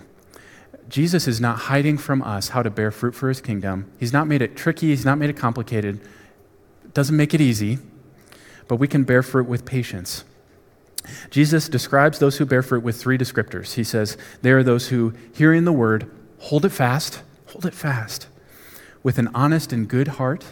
Jesus 0.89 1.27
is 1.27 1.39
not 1.39 1.57
hiding 1.57 1.97
from 1.97 2.21
us 2.21 2.49
how 2.49 2.61
to 2.61 2.69
bear 2.69 2.91
fruit 2.91 3.15
for 3.15 3.29
his 3.29 3.41
kingdom. 3.41 3.91
He's 3.99 4.13
not 4.13 4.27
made 4.27 4.41
it 4.41 4.55
tricky, 4.55 4.87
he's 4.87 5.05
not 5.05 5.17
made 5.17 5.29
it 5.29 5.37
complicated. 5.37 6.01
Doesn't 6.93 7.15
make 7.15 7.33
it 7.33 7.41
easy, 7.41 7.79
but 8.67 8.75
we 8.75 8.87
can 8.87 9.03
bear 9.03 9.23
fruit 9.23 9.47
with 9.47 9.65
patience. 9.65 10.25
Jesus 11.29 11.69
describes 11.69 12.19
those 12.19 12.37
who 12.37 12.45
bear 12.45 12.61
fruit 12.61 12.83
with 12.83 12.99
three 12.99 13.17
descriptors. 13.17 13.73
He 13.73 13.83
says, 13.83 14.17
They 14.41 14.51
are 14.51 14.63
those 14.63 14.89
who, 14.89 15.13
hearing 15.33 15.65
the 15.65 15.71
word, 15.71 16.11
hold 16.39 16.65
it 16.65 16.69
fast, 16.69 17.21
hold 17.47 17.65
it 17.65 17.73
fast, 17.73 18.27
with 19.03 19.17
an 19.17 19.29
honest 19.33 19.71
and 19.71 19.87
good 19.87 20.09
heart 20.09 20.45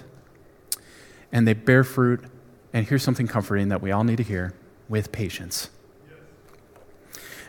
and 1.34 1.46
they 1.46 1.54
bear 1.54 1.84
fruit. 1.84 2.24
And 2.72 2.88
here's 2.88 3.04
something 3.04 3.28
comforting 3.28 3.67
that 3.69 3.82
we 3.82 3.91
all 3.91 4.06
need 4.06 4.17
to 4.17 4.24
hear 4.24 4.54
with 4.88 5.12
patience. 5.12 5.69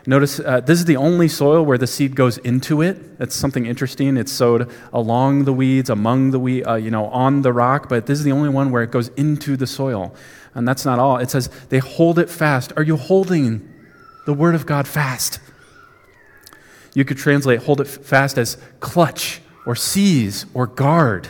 Notice 0.07 0.39
uh, 0.39 0.59
this 0.59 0.77
is 0.77 0.85
the 0.85 0.97
only 0.97 1.27
soil 1.27 1.65
where 1.65 1.79
the 1.79 1.87
seed 1.87 2.15
goes 2.15 2.37
into 2.39 2.81
it. 2.81 3.17
That's 3.17 3.35
something 3.35 3.65
interesting. 3.65 4.17
It's 4.17 4.31
sowed 4.31 4.71
along 4.93 5.45
the 5.45 5.53
weeds, 5.53 5.89
among 5.89 6.29
the 6.31 6.39
weed, 6.39 6.63
uh, 6.63 6.75
you 6.75 6.91
know, 6.91 7.05
on 7.07 7.41
the 7.41 7.51
rock, 7.51 7.89
but 7.89 8.05
this 8.05 8.19
is 8.19 8.25
the 8.25 8.31
only 8.31 8.49
one 8.49 8.69
where 8.69 8.83
it 8.83 8.91
goes 8.91 9.07
into 9.09 9.57
the 9.57 9.65
soil. 9.65 10.13
And 10.53 10.67
that's 10.67 10.85
not 10.85 10.99
all. 10.99 11.17
It 11.17 11.31
says 11.31 11.49
they 11.69 11.79
hold 11.79 12.19
it 12.19 12.29
fast. 12.29 12.71
Are 12.77 12.83
you 12.83 12.97
holding 12.97 13.73
the 14.25 14.33
word 14.33 14.53
of 14.53 14.67
God 14.67 14.87
fast? 14.87 15.39
You 16.93 17.03
could 17.03 17.17
translate 17.17 17.63
hold 17.63 17.81
it 17.81 17.87
fast 17.87 18.37
as 18.37 18.57
clutch 18.79 19.41
or 19.65 19.75
seize 19.75 20.45
or 20.53 20.67
guard. 20.67 21.29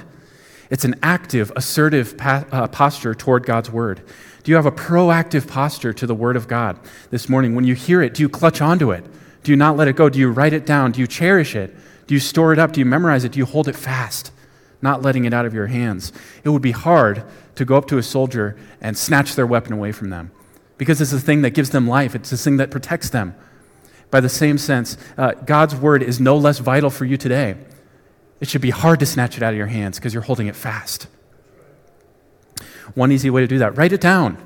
It's 0.69 0.85
an 0.85 0.95
active, 1.03 1.51
assertive 1.55 2.17
pa- 2.17 2.45
uh, 2.51 2.67
posture 2.67 3.13
toward 3.13 3.45
God's 3.45 3.69
word. 3.69 4.01
Do 4.43 4.51
you 4.51 4.55
have 4.55 4.65
a 4.65 4.71
proactive 4.71 5.47
posture 5.47 5.93
to 5.93 6.07
the 6.07 6.15
word 6.15 6.35
of 6.35 6.47
God 6.47 6.79
this 7.09 7.29
morning? 7.29 7.55
When 7.55 7.65
you 7.65 7.75
hear 7.75 8.01
it, 8.01 8.13
do 8.13 8.23
you 8.23 8.29
clutch 8.29 8.61
onto 8.61 8.91
it? 8.91 9.05
Do 9.43 9.51
you 9.51 9.55
not 9.55 9.77
let 9.77 9.87
it 9.87 9.95
go? 9.95 10.09
Do 10.09 10.19
you 10.19 10.31
write 10.31 10.53
it 10.53 10.65
down? 10.65 10.91
Do 10.91 11.01
you 11.01 11.07
cherish 11.07 11.55
it? 11.55 11.75
Do 12.07 12.13
you 12.13 12.19
store 12.19 12.53
it 12.53 12.59
up? 12.59 12.71
Do 12.71 12.79
you 12.79 12.85
memorize 12.85 13.23
it? 13.23 13.31
Do 13.31 13.39
you 13.39 13.45
hold 13.45 13.67
it 13.67 13.75
fast, 13.75 14.31
not 14.81 15.01
letting 15.01 15.25
it 15.25 15.33
out 15.33 15.45
of 15.45 15.53
your 15.53 15.67
hands? 15.67 16.11
It 16.43 16.49
would 16.49 16.61
be 16.61 16.71
hard 16.71 17.23
to 17.55 17.65
go 17.65 17.75
up 17.75 17.87
to 17.87 17.97
a 17.97 18.03
soldier 18.03 18.57
and 18.81 18.97
snatch 18.97 19.35
their 19.35 19.47
weapon 19.47 19.73
away 19.73 19.91
from 19.91 20.09
them 20.09 20.31
because 20.77 20.99
it's 20.99 21.11
the 21.11 21.19
thing 21.19 21.41
that 21.43 21.51
gives 21.51 21.69
them 21.69 21.87
life, 21.87 22.15
it's 22.15 22.29
the 22.29 22.37
thing 22.37 22.57
that 22.57 22.71
protects 22.71 23.09
them. 23.09 23.35
By 24.11 24.19
the 24.19 24.29
same 24.29 24.57
sense, 24.57 24.97
uh, 25.17 25.31
God's 25.31 25.75
word 25.75 26.03
is 26.03 26.19
no 26.19 26.37
less 26.37 26.59
vital 26.59 26.89
for 26.89 27.05
you 27.05 27.17
today 27.17 27.55
it 28.39 28.47
should 28.47 28.61
be 28.61 28.69
hard 28.69 28.99
to 28.99 29.05
snatch 29.05 29.37
it 29.37 29.43
out 29.43 29.53
of 29.53 29.57
your 29.57 29.67
hands 29.67 29.97
because 29.97 30.13
you're 30.13 30.23
holding 30.23 30.47
it 30.47 30.55
fast. 30.55 31.07
One 32.93 33.11
easy 33.11 33.29
way 33.29 33.41
to 33.41 33.47
do 33.47 33.59
that 33.59 33.77
write 33.77 33.93
it 33.93 34.01
down. 34.01 34.37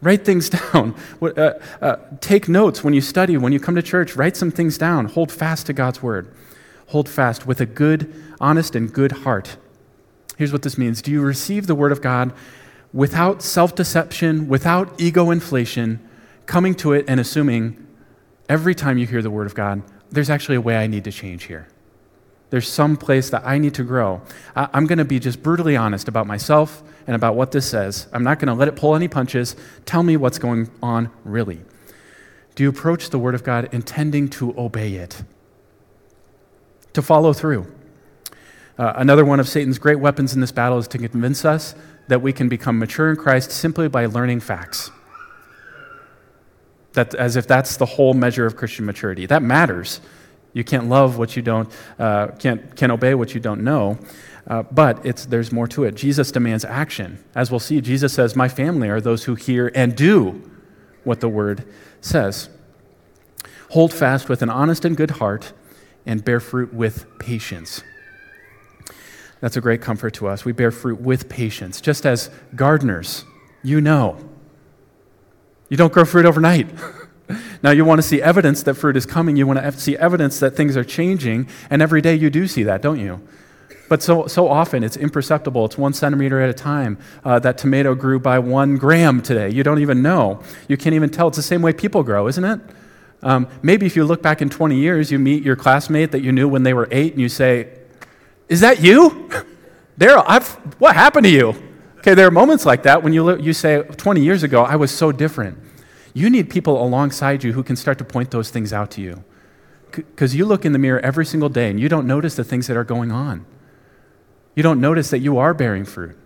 Write 0.00 0.24
things 0.24 0.50
down. 0.72 0.94
Uh, 1.22 1.52
uh, 1.80 1.96
take 2.20 2.48
notes 2.48 2.84
when 2.84 2.92
you 2.92 3.00
study, 3.00 3.36
when 3.36 3.52
you 3.52 3.60
come 3.60 3.74
to 3.74 3.82
church. 3.82 4.16
Write 4.16 4.36
some 4.36 4.50
things 4.50 4.76
down. 4.76 5.06
Hold 5.06 5.32
fast 5.32 5.66
to 5.66 5.72
God's 5.72 6.02
word. 6.02 6.32
Hold 6.88 7.08
fast 7.08 7.46
with 7.46 7.60
a 7.60 7.66
good, 7.66 8.12
honest, 8.40 8.76
and 8.76 8.92
good 8.92 9.12
heart. 9.12 9.56
Here's 10.36 10.52
what 10.52 10.62
this 10.62 10.76
means 10.76 11.00
Do 11.00 11.10
you 11.10 11.22
receive 11.22 11.66
the 11.66 11.74
word 11.74 11.92
of 11.92 12.02
God 12.02 12.32
without 12.92 13.42
self 13.42 13.74
deception, 13.74 14.48
without 14.48 15.00
ego 15.00 15.30
inflation, 15.30 16.06
coming 16.46 16.74
to 16.76 16.92
it 16.92 17.06
and 17.08 17.18
assuming 17.18 17.86
every 18.48 18.74
time 18.74 18.98
you 18.98 19.06
hear 19.06 19.22
the 19.22 19.30
word 19.30 19.46
of 19.46 19.54
God, 19.54 19.82
there's 20.10 20.30
actually 20.30 20.56
a 20.56 20.60
way 20.60 20.76
I 20.76 20.86
need 20.86 21.04
to 21.04 21.12
change 21.12 21.44
here? 21.44 21.66
There's 22.54 22.70
some 22.70 22.96
place 22.96 23.30
that 23.30 23.44
I 23.44 23.58
need 23.58 23.74
to 23.74 23.82
grow. 23.82 24.22
I'm 24.54 24.86
going 24.86 24.98
to 24.98 25.04
be 25.04 25.18
just 25.18 25.42
brutally 25.42 25.76
honest 25.76 26.06
about 26.06 26.28
myself 26.28 26.84
and 27.04 27.16
about 27.16 27.34
what 27.34 27.50
this 27.50 27.68
says. 27.68 28.06
I'm 28.12 28.22
not 28.22 28.38
going 28.38 28.46
to 28.46 28.54
let 28.54 28.68
it 28.68 28.76
pull 28.76 28.94
any 28.94 29.08
punches. 29.08 29.56
Tell 29.86 30.04
me 30.04 30.16
what's 30.16 30.38
going 30.38 30.70
on 30.80 31.10
really. 31.24 31.62
Do 32.54 32.62
you 32.62 32.68
approach 32.68 33.10
the 33.10 33.18
Word 33.18 33.34
of 33.34 33.42
God 33.42 33.70
intending 33.72 34.28
to 34.28 34.56
obey 34.56 34.94
it? 34.94 35.24
To 36.92 37.02
follow 37.02 37.32
through? 37.32 37.66
Uh, 38.78 38.92
another 38.94 39.24
one 39.24 39.40
of 39.40 39.48
Satan's 39.48 39.80
great 39.80 39.98
weapons 39.98 40.32
in 40.32 40.40
this 40.40 40.52
battle 40.52 40.78
is 40.78 40.86
to 40.86 40.98
convince 40.98 41.44
us 41.44 41.74
that 42.06 42.22
we 42.22 42.32
can 42.32 42.48
become 42.48 42.78
mature 42.78 43.10
in 43.10 43.16
Christ 43.16 43.50
simply 43.50 43.88
by 43.88 44.06
learning 44.06 44.38
facts. 44.38 44.92
That, 46.92 47.16
as 47.16 47.34
if 47.34 47.48
that's 47.48 47.78
the 47.78 47.86
whole 47.86 48.14
measure 48.14 48.46
of 48.46 48.54
Christian 48.54 48.86
maturity. 48.86 49.26
That 49.26 49.42
matters. 49.42 50.00
You 50.54 50.64
can't 50.64 50.88
love 50.88 51.18
what 51.18 51.36
you 51.36 51.42
don't, 51.42 51.70
uh, 51.98 52.28
can't, 52.38 52.74
can't 52.76 52.92
obey 52.92 53.14
what 53.14 53.34
you 53.34 53.40
don't 53.40 53.62
know. 53.62 53.98
Uh, 54.46 54.62
but 54.62 55.04
it's, 55.04 55.26
there's 55.26 55.52
more 55.52 55.66
to 55.68 55.84
it. 55.84 55.94
Jesus 55.94 56.30
demands 56.30 56.64
action. 56.64 57.22
As 57.34 57.50
we'll 57.50 57.60
see, 57.60 57.80
Jesus 57.80 58.12
says, 58.12 58.36
My 58.36 58.48
family 58.48 58.88
are 58.88 59.00
those 59.00 59.24
who 59.24 59.34
hear 59.34 59.70
and 59.74 59.96
do 59.96 60.50
what 61.02 61.20
the 61.20 61.28
word 61.28 61.66
says. 62.00 62.48
Hold 63.70 63.92
fast 63.92 64.28
with 64.28 64.42
an 64.42 64.50
honest 64.50 64.84
and 64.84 64.96
good 64.96 65.12
heart 65.12 65.52
and 66.06 66.24
bear 66.24 66.40
fruit 66.40 66.72
with 66.72 67.06
patience. 67.18 67.82
That's 69.40 69.56
a 69.56 69.60
great 69.60 69.80
comfort 69.80 70.14
to 70.14 70.28
us. 70.28 70.44
We 70.44 70.52
bear 70.52 70.70
fruit 70.70 71.00
with 71.00 71.28
patience. 71.28 71.80
Just 71.80 72.06
as 72.06 72.30
gardeners, 72.54 73.24
you 73.62 73.80
know, 73.80 74.18
you 75.68 75.76
don't 75.76 75.92
grow 75.92 76.04
fruit 76.04 76.26
overnight. 76.26 76.68
now, 77.64 77.70
you 77.70 77.86
want 77.86 77.98
to 77.98 78.02
see 78.06 78.20
evidence 78.20 78.62
that 78.64 78.74
fruit 78.74 78.94
is 78.94 79.06
coming. 79.06 79.36
You 79.36 79.46
want 79.46 79.58
to 79.58 79.72
see 79.72 79.96
evidence 79.96 80.38
that 80.40 80.50
things 80.50 80.76
are 80.76 80.84
changing. 80.84 81.48
And 81.70 81.80
every 81.80 82.02
day 82.02 82.14
you 82.14 82.28
do 82.28 82.46
see 82.46 82.62
that, 82.64 82.82
don't 82.82 83.00
you? 83.00 83.26
But 83.88 84.02
so, 84.02 84.26
so 84.26 84.48
often 84.48 84.84
it's 84.84 84.98
imperceptible. 84.98 85.64
It's 85.64 85.78
one 85.78 85.94
centimeter 85.94 86.42
at 86.42 86.50
a 86.50 86.52
time. 86.52 86.98
Uh, 87.24 87.38
that 87.38 87.56
tomato 87.56 87.94
grew 87.94 88.20
by 88.20 88.38
one 88.38 88.76
gram 88.76 89.22
today. 89.22 89.48
You 89.48 89.62
don't 89.62 89.78
even 89.78 90.02
know. 90.02 90.42
You 90.68 90.76
can't 90.76 90.94
even 90.94 91.08
tell. 91.08 91.28
It's 91.28 91.38
the 91.38 91.42
same 91.42 91.62
way 91.62 91.72
people 91.72 92.02
grow, 92.02 92.28
isn't 92.28 92.44
it? 92.44 92.60
Um, 93.22 93.48
maybe 93.62 93.86
if 93.86 93.96
you 93.96 94.04
look 94.04 94.20
back 94.20 94.42
in 94.42 94.50
20 94.50 94.76
years, 94.76 95.10
you 95.10 95.18
meet 95.18 95.42
your 95.42 95.56
classmate 95.56 96.12
that 96.12 96.20
you 96.20 96.32
knew 96.32 96.46
when 96.46 96.64
they 96.64 96.74
were 96.74 96.86
eight, 96.90 97.12
and 97.14 97.22
you 97.22 97.30
say, 97.30 97.78
Is 98.50 98.60
that 98.60 98.82
you? 98.82 99.30
Daryl, 99.98 100.22
I've, 100.26 100.48
what 100.78 100.94
happened 100.94 101.24
to 101.24 101.30
you? 101.30 101.54
Okay, 102.00 102.12
there 102.12 102.26
are 102.26 102.30
moments 102.30 102.66
like 102.66 102.82
that 102.82 103.02
when 103.02 103.14
you, 103.14 103.38
you 103.38 103.54
say, 103.54 103.82
20 103.82 104.20
years 104.20 104.42
ago, 104.42 104.64
I 104.64 104.76
was 104.76 104.90
so 104.90 105.12
different. 105.12 105.56
You 106.14 106.30
need 106.30 106.48
people 106.48 106.82
alongside 106.82 107.44
you 107.44 107.52
who 107.52 107.62
can 107.62 107.76
start 107.76 107.98
to 107.98 108.04
point 108.04 108.30
those 108.30 108.50
things 108.50 108.72
out 108.72 108.90
to 108.92 109.00
you. 109.02 109.24
Because 109.90 110.34
you 110.34 110.44
look 110.46 110.64
in 110.64 110.72
the 110.72 110.78
mirror 110.78 111.00
every 111.00 111.26
single 111.26 111.48
day 111.48 111.68
and 111.68 111.78
you 111.78 111.88
don't 111.88 112.06
notice 112.06 112.36
the 112.36 112.44
things 112.44 112.66
that 112.68 112.76
are 112.76 112.84
going 112.84 113.12
on. 113.12 113.44
You 114.54 114.62
don't 114.62 114.80
notice 114.80 115.10
that 115.10 115.18
you 115.18 115.38
are 115.38 115.52
bearing 115.52 115.84
fruit. 115.84 116.16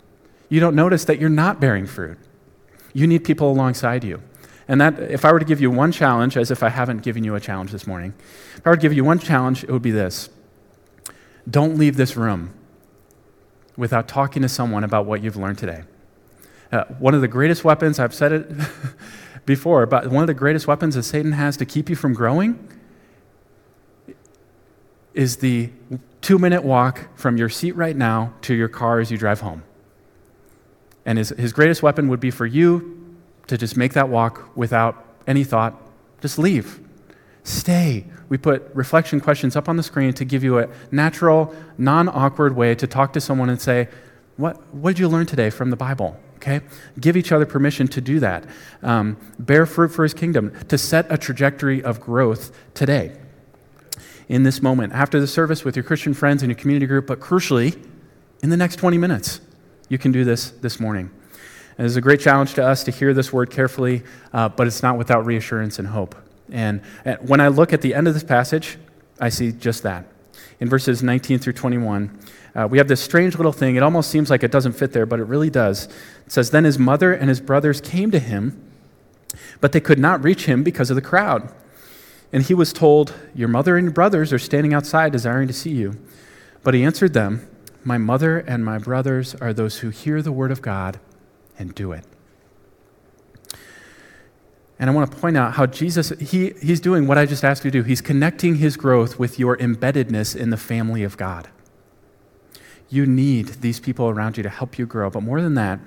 You 0.50 0.60
don't 0.60 0.74
notice 0.74 1.04
that 1.06 1.18
you're 1.18 1.30
not 1.30 1.60
bearing 1.60 1.86
fruit. 1.86 2.18
You 2.92 3.06
need 3.06 3.24
people 3.24 3.50
alongside 3.50 4.04
you. 4.04 4.22
And 4.66 4.80
that, 4.80 4.98
if 5.00 5.24
I 5.24 5.32
were 5.32 5.38
to 5.38 5.44
give 5.44 5.60
you 5.60 5.70
one 5.70 5.92
challenge, 5.92 6.36
as 6.36 6.50
if 6.50 6.62
I 6.62 6.68
haven't 6.68 7.02
given 7.02 7.24
you 7.24 7.34
a 7.34 7.40
challenge 7.40 7.72
this 7.72 7.86
morning, 7.86 8.12
if 8.56 8.66
I 8.66 8.70
were 8.70 8.76
to 8.76 8.82
give 8.82 8.92
you 8.92 9.04
one 9.04 9.18
challenge, 9.18 9.64
it 9.64 9.70
would 9.70 9.82
be 9.82 9.90
this 9.90 10.28
don't 11.48 11.78
leave 11.78 11.96
this 11.96 12.14
room 12.14 12.52
without 13.76 14.06
talking 14.06 14.42
to 14.42 14.48
someone 14.48 14.84
about 14.84 15.06
what 15.06 15.22
you've 15.22 15.36
learned 15.36 15.56
today. 15.56 15.84
Uh, 16.70 16.84
one 16.98 17.14
of 17.14 17.22
the 17.22 17.28
greatest 17.28 17.64
weapons, 17.64 17.98
I've 17.98 18.12
said 18.12 18.32
it 18.32 18.50
before, 19.48 19.86
but 19.86 20.08
one 20.08 20.22
of 20.22 20.28
the 20.28 20.34
greatest 20.34 20.68
weapons 20.68 20.94
that 20.94 21.02
Satan 21.02 21.32
has 21.32 21.56
to 21.56 21.64
keep 21.64 21.90
you 21.90 21.96
from 21.96 22.14
growing 22.14 22.68
is 25.14 25.38
the 25.38 25.70
two 26.20 26.38
minute 26.38 26.62
walk 26.62 27.08
from 27.16 27.36
your 27.36 27.48
seat 27.48 27.72
right 27.72 27.96
now 27.96 28.32
to 28.42 28.54
your 28.54 28.68
car 28.68 29.00
as 29.00 29.10
you 29.10 29.18
drive 29.18 29.40
home. 29.40 29.64
And 31.04 31.18
his, 31.18 31.30
his 31.30 31.52
greatest 31.52 31.82
weapon 31.82 32.08
would 32.08 32.20
be 32.20 32.30
for 32.30 32.46
you 32.46 33.16
to 33.48 33.58
just 33.58 33.76
make 33.76 33.94
that 33.94 34.08
walk 34.08 34.54
without 34.54 35.04
any 35.26 35.42
thought. 35.42 35.74
Just 36.20 36.38
leave. 36.38 36.80
Stay. 37.42 38.04
We 38.28 38.36
put 38.36 38.70
reflection 38.74 39.20
questions 39.20 39.56
up 39.56 39.68
on 39.68 39.76
the 39.76 39.82
screen 39.82 40.12
to 40.12 40.24
give 40.24 40.44
you 40.44 40.58
a 40.58 40.68
natural, 40.90 41.54
non 41.78 42.08
awkward 42.08 42.54
way 42.54 42.74
to 42.74 42.86
talk 42.86 43.14
to 43.14 43.20
someone 43.20 43.48
and 43.48 43.60
say, 43.60 43.88
what, 44.38 44.72
what 44.72 44.90
did 44.90 45.00
you 45.00 45.08
learn 45.08 45.26
today 45.26 45.50
from 45.50 45.70
the 45.70 45.76
Bible? 45.76 46.16
Okay? 46.36 46.60
Give 46.98 47.16
each 47.16 47.32
other 47.32 47.44
permission 47.44 47.88
to 47.88 48.00
do 48.00 48.20
that. 48.20 48.46
Um, 48.82 49.18
bear 49.38 49.66
fruit 49.66 49.88
for 49.88 50.04
his 50.04 50.14
kingdom, 50.14 50.54
to 50.68 50.78
set 50.78 51.06
a 51.10 51.18
trajectory 51.18 51.82
of 51.82 52.00
growth 52.00 52.56
today 52.72 53.18
in 54.28 54.44
this 54.44 54.62
moment, 54.62 54.92
after 54.92 55.20
the 55.20 55.26
service 55.26 55.64
with 55.64 55.74
your 55.74 55.82
Christian 55.82 56.14
friends 56.14 56.42
and 56.42 56.50
your 56.50 56.58
community 56.58 56.86
group, 56.86 57.06
but 57.06 57.18
crucially, 57.18 57.84
in 58.42 58.50
the 58.50 58.56
next 58.56 58.76
20 58.76 58.96
minutes. 58.96 59.40
You 59.88 59.98
can 59.98 60.12
do 60.12 60.24
this 60.24 60.50
this 60.50 60.78
morning. 60.78 61.10
And 61.76 61.86
it's 61.86 61.96
a 61.96 62.00
great 62.00 62.20
challenge 62.20 62.54
to 62.54 62.64
us 62.64 62.84
to 62.84 62.90
hear 62.90 63.14
this 63.14 63.32
word 63.32 63.50
carefully, 63.50 64.02
uh, 64.32 64.48
but 64.48 64.66
it's 64.66 64.82
not 64.82 64.98
without 64.98 65.26
reassurance 65.26 65.78
and 65.78 65.88
hope. 65.88 66.14
And, 66.50 66.82
and 67.04 67.28
when 67.28 67.40
I 67.40 67.48
look 67.48 67.72
at 67.72 67.82
the 67.82 67.94
end 67.94 68.06
of 68.06 68.14
this 68.14 68.24
passage, 68.24 68.78
I 69.20 69.30
see 69.30 69.50
just 69.50 69.82
that. 69.82 70.06
In 70.60 70.68
verses 70.68 71.02
19 71.02 71.38
through 71.38 71.52
21, 71.52 72.18
uh, 72.54 72.66
we 72.68 72.78
have 72.78 72.88
this 72.88 73.00
strange 73.00 73.36
little 73.36 73.52
thing. 73.52 73.76
It 73.76 73.82
almost 73.82 74.10
seems 74.10 74.30
like 74.30 74.42
it 74.42 74.50
doesn't 74.50 74.72
fit 74.72 74.92
there, 74.92 75.06
but 75.06 75.20
it 75.20 75.24
really 75.24 75.50
does. 75.50 75.86
It 76.26 76.32
says, 76.32 76.50
Then 76.50 76.64
his 76.64 76.78
mother 76.78 77.12
and 77.12 77.28
his 77.28 77.40
brothers 77.40 77.80
came 77.80 78.10
to 78.10 78.18
him, 78.18 78.60
but 79.60 79.72
they 79.72 79.80
could 79.80 79.98
not 79.98 80.24
reach 80.24 80.46
him 80.46 80.64
because 80.64 80.90
of 80.90 80.96
the 80.96 81.02
crowd. 81.02 81.52
And 82.32 82.42
he 82.42 82.54
was 82.54 82.72
told, 82.72 83.14
Your 83.34 83.48
mother 83.48 83.76
and 83.76 83.84
your 83.84 83.92
brothers 83.92 84.32
are 84.32 84.38
standing 84.38 84.74
outside 84.74 85.12
desiring 85.12 85.46
to 85.46 85.54
see 85.54 85.70
you. 85.70 85.96
But 86.64 86.74
he 86.74 86.82
answered 86.84 87.14
them, 87.14 87.48
My 87.84 87.98
mother 87.98 88.38
and 88.38 88.64
my 88.64 88.78
brothers 88.78 89.34
are 89.36 89.52
those 89.52 89.78
who 89.78 89.90
hear 89.90 90.22
the 90.22 90.32
word 90.32 90.50
of 90.50 90.60
God 90.60 90.98
and 91.58 91.74
do 91.74 91.92
it. 91.92 92.04
And 94.78 94.88
I 94.88 94.92
want 94.92 95.10
to 95.10 95.16
point 95.16 95.36
out 95.36 95.54
how 95.54 95.66
Jesus, 95.66 96.10
he, 96.20 96.52
he's 96.62 96.80
doing 96.80 97.06
what 97.06 97.18
I 97.18 97.26
just 97.26 97.44
asked 97.44 97.64
you 97.64 97.70
to 97.70 97.78
do. 97.78 97.82
He's 97.82 98.00
connecting 98.00 98.56
his 98.56 98.76
growth 98.76 99.18
with 99.18 99.38
your 99.38 99.56
embeddedness 99.56 100.36
in 100.36 100.50
the 100.50 100.56
family 100.56 101.02
of 101.02 101.16
God. 101.16 101.48
You 102.88 103.04
need 103.04 103.48
these 103.60 103.80
people 103.80 104.08
around 104.08 104.36
you 104.36 104.42
to 104.44 104.48
help 104.48 104.78
you 104.78 104.86
grow. 104.86 105.10
But 105.10 105.22
more 105.22 105.42
than 105.42 105.54
that, 105.54 105.80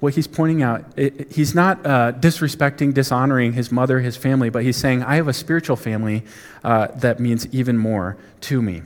what 0.00 0.16
he's 0.16 0.26
pointing 0.26 0.62
out, 0.62 0.84
it, 0.96 1.30
he's 1.30 1.54
not 1.54 1.86
uh, 1.86 2.12
disrespecting, 2.12 2.92
dishonoring 2.92 3.52
his 3.52 3.70
mother, 3.70 4.00
his 4.00 4.16
family, 4.16 4.50
but 4.50 4.64
he's 4.64 4.76
saying, 4.76 5.04
I 5.04 5.14
have 5.14 5.28
a 5.28 5.32
spiritual 5.32 5.76
family 5.76 6.24
uh, 6.64 6.88
that 6.96 7.20
means 7.20 7.46
even 7.54 7.78
more 7.78 8.16
to 8.42 8.60
me. 8.60 8.82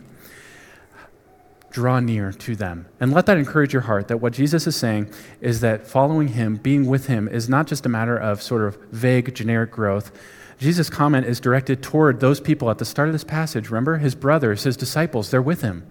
Draw 1.76 2.00
near 2.00 2.32
to 2.32 2.56
them. 2.56 2.86
And 3.00 3.12
let 3.12 3.26
that 3.26 3.36
encourage 3.36 3.74
your 3.74 3.82
heart 3.82 4.08
that 4.08 4.16
what 4.16 4.32
Jesus 4.32 4.66
is 4.66 4.74
saying 4.74 5.10
is 5.42 5.60
that 5.60 5.86
following 5.86 6.28
him, 6.28 6.56
being 6.56 6.86
with 6.86 7.06
him, 7.06 7.28
is 7.28 7.50
not 7.50 7.66
just 7.66 7.84
a 7.84 7.90
matter 7.90 8.16
of 8.16 8.40
sort 8.40 8.62
of 8.62 8.78
vague, 8.92 9.34
generic 9.34 9.72
growth. 9.72 10.10
Jesus' 10.58 10.88
comment 10.88 11.26
is 11.26 11.38
directed 11.38 11.82
toward 11.82 12.18
those 12.18 12.40
people 12.40 12.70
at 12.70 12.78
the 12.78 12.86
start 12.86 13.10
of 13.10 13.12
this 13.12 13.24
passage. 13.24 13.68
Remember, 13.68 13.98
his 13.98 14.14
brothers, 14.14 14.62
his 14.62 14.74
disciples, 14.74 15.30
they're 15.30 15.42
with 15.42 15.60
him. 15.60 15.86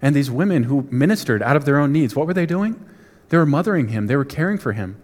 And 0.00 0.16
these 0.16 0.30
women 0.30 0.62
who 0.62 0.88
ministered 0.90 1.42
out 1.42 1.54
of 1.54 1.66
their 1.66 1.76
own 1.76 1.92
needs, 1.92 2.16
what 2.16 2.26
were 2.26 2.32
they 2.32 2.46
doing? 2.46 2.82
They 3.28 3.36
were 3.36 3.44
mothering 3.44 3.88
him, 3.88 4.06
they 4.06 4.16
were 4.16 4.24
caring 4.24 4.56
for 4.56 4.72
him. 4.72 4.96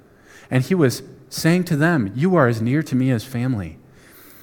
And 0.51 0.65
he 0.65 0.75
was 0.75 1.03
saying 1.29 1.65
to 1.65 1.77
them, 1.77 2.11
You 2.15 2.37
are 2.37 2.49
as 2.49 2.63
near 2.63 2.83
to 2.85 2.97
me 2.97 3.11
as 3.11 3.23
family. 3.23 3.77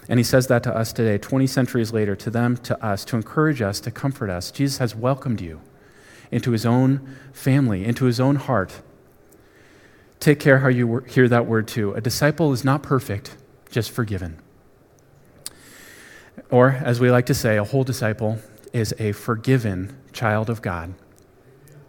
And 0.08 0.20
he 0.20 0.24
says 0.24 0.46
that 0.48 0.62
to 0.64 0.76
us 0.76 0.94
today, 0.94 1.18
20 1.18 1.48
centuries 1.48 1.92
later, 1.92 2.16
to 2.16 2.30
them, 2.30 2.58
to 2.58 2.86
us, 2.86 3.04
to 3.06 3.16
encourage 3.16 3.64
us, 3.64 3.80
to 3.80 3.90
comfort 3.90 4.30
us. 4.30 4.52
Jesus 4.52 4.78
has 4.78 4.94
welcomed 4.94 5.42
you 5.42 5.62
into 6.32 6.52
his 6.52 6.66
own 6.66 7.16
family, 7.32 7.86
into 7.86 8.06
his 8.06 8.20
own 8.20 8.36
heart. 8.36 8.82
Take 10.20 10.40
care 10.40 10.60
how 10.60 10.70
you 10.70 11.00
hear 11.00 11.28
that 11.28 11.46
word 11.46 11.68
too. 11.68 11.94
A 11.94 12.02
disciple 12.02 12.54
is 12.54 12.64
not 12.64 12.82
perfect, 12.82 13.36
just 13.70 13.92
forgiven. 13.92 14.40
Or, 16.50 16.70
as 16.70 17.00
we 17.00 17.12
like 17.12 17.26
to 17.28 17.34
say, 17.34 17.58
a 17.58 17.64
whole 17.64 17.84
disciple 17.84 18.40
is 18.72 18.94
a 19.00 19.12
forgiven 19.12 19.98
child 20.14 20.50
of 20.50 20.62
God 20.62 20.94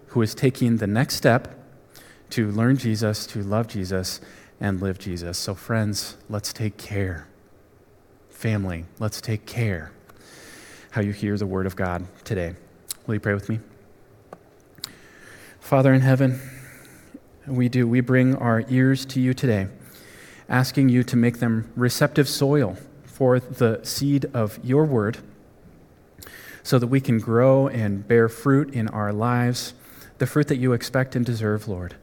who 0.08 0.22
is 0.22 0.34
taking 0.34 0.76
the 0.76 0.86
next 0.86 1.16
step 1.16 1.58
to 2.30 2.50
learn 2.50 2.76
Jesus, 2.76 3.26
to 3.26 3.42
love 3.42 3.68
Jesus, 3.68 4.20
and 4.60 4.80
live 4.80 4.98
Jesus. 4.98 5.38
So, 5.38 5.54
friends, 5.54 6.16
let's 6.28 6.52
take 6.52 6.76
care. 6.76 7.28
Family, 8.30 8.84
let's 8.98 9.20
take 9.20 9.46
care 9.46 9.92
how 10.90 11.00
you 11.00 11.12
hear 11.12 11.36
the 11.36 11.46
word 11.46 11.66
of 11.66 11.76
God 11.76 12.06
today. 12.24 12.54
Will 13.06 13.14
you 13.14 13.20
pray 13.20 13.34
with 13.34 13.48
me? 13.48 13.60
Father 15.64 15.94
in 15.94 16.02
heaven, 16.02 16.38
we 17.46 17.70
do. 17.70 17.88
We 17.88 18.02
bring 18.02 18.36
our 18.36 18.64
ears 18.68 19.06
to 19.06 19.18
you 19.18 19.32
today. 19.32 19.68
asking 20.46 20.90
you 20.90 21.02
to 21.02 21.16
make 21.16 21.38
them 21.38 21.72
receptive 21.74 22.28
soil 22.28 22.76
for 23.06 23.40
the 23.40 23.80
seed 23.82 24.26
of 24.34 24.60
your 24.62 24.84
word 24.84 25.16
so 26.62 26.78
that 26.78 26.88
we 26.88 27.00
can 27.00 27.18
grow 27.18 27.66
and 27.66 28.06
bear 28.06 28.28
fruit 28.28 28.74
in 28.74 28.88
our 28.88 29.10
lives, 29.10 29.72
the 30.18 30.26
fruit 30.26 30.48
that 30.48 30.58
you 30.58 30.74
expect 30.74 31.16
and 31.16 31.24
deserve, 31.24 31.66
Lord. 31.66 31.94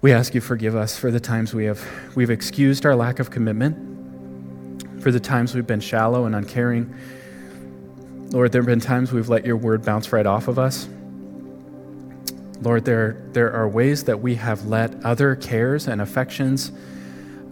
We 0.00 0.10
ask 0.10 0.34
you 0.34 0.40
forgive 0.40 0.74
us 0.74 0.98
for 0.98 1.12
the 1.12 1.20
times 1.20 1.54
we 1.54 1.66
have 1.66 1.86
we've 2.16 2.30
excused 2.30 2.84
our 2.84 2.96
lack 2.96 3.20
of 3.20 3.30
commitment, 3.30 5.00
for 5.00 5.12
the 5.12 5.20
times 5.20 5.54
we've 5.54 5.68
been 5.68 5.78
shallow 5.78 6.24
and 6.24 6.34
uncaring. 6.34 6.92
Lord, 8.32 8.50
there 8.50 8.60
have 8.60 8.66
been 8.66 8.80
times 8.80 9.12
we've 9.12 9.28
let 9.28 9.46
your 9.46 9.56
word 9.56 9.84
bounce 9.84 10.12
right 10.12 10.26
off 10.26 10.48
of 10.48 10.58
us. 10.58 10.88
Lord, 12.60 12.84
there, 12.84 13.22
there 13.32 13.52
are 13.52 13.68
ways 13.68 14.04
that 14.04 14.20
we 14.20 14.34
have 14.34 14.66
let 14.66 15.04
other 15.04 15.36
cares 15.36 15.86
and 15.86 16.00
affections 16.00 16.72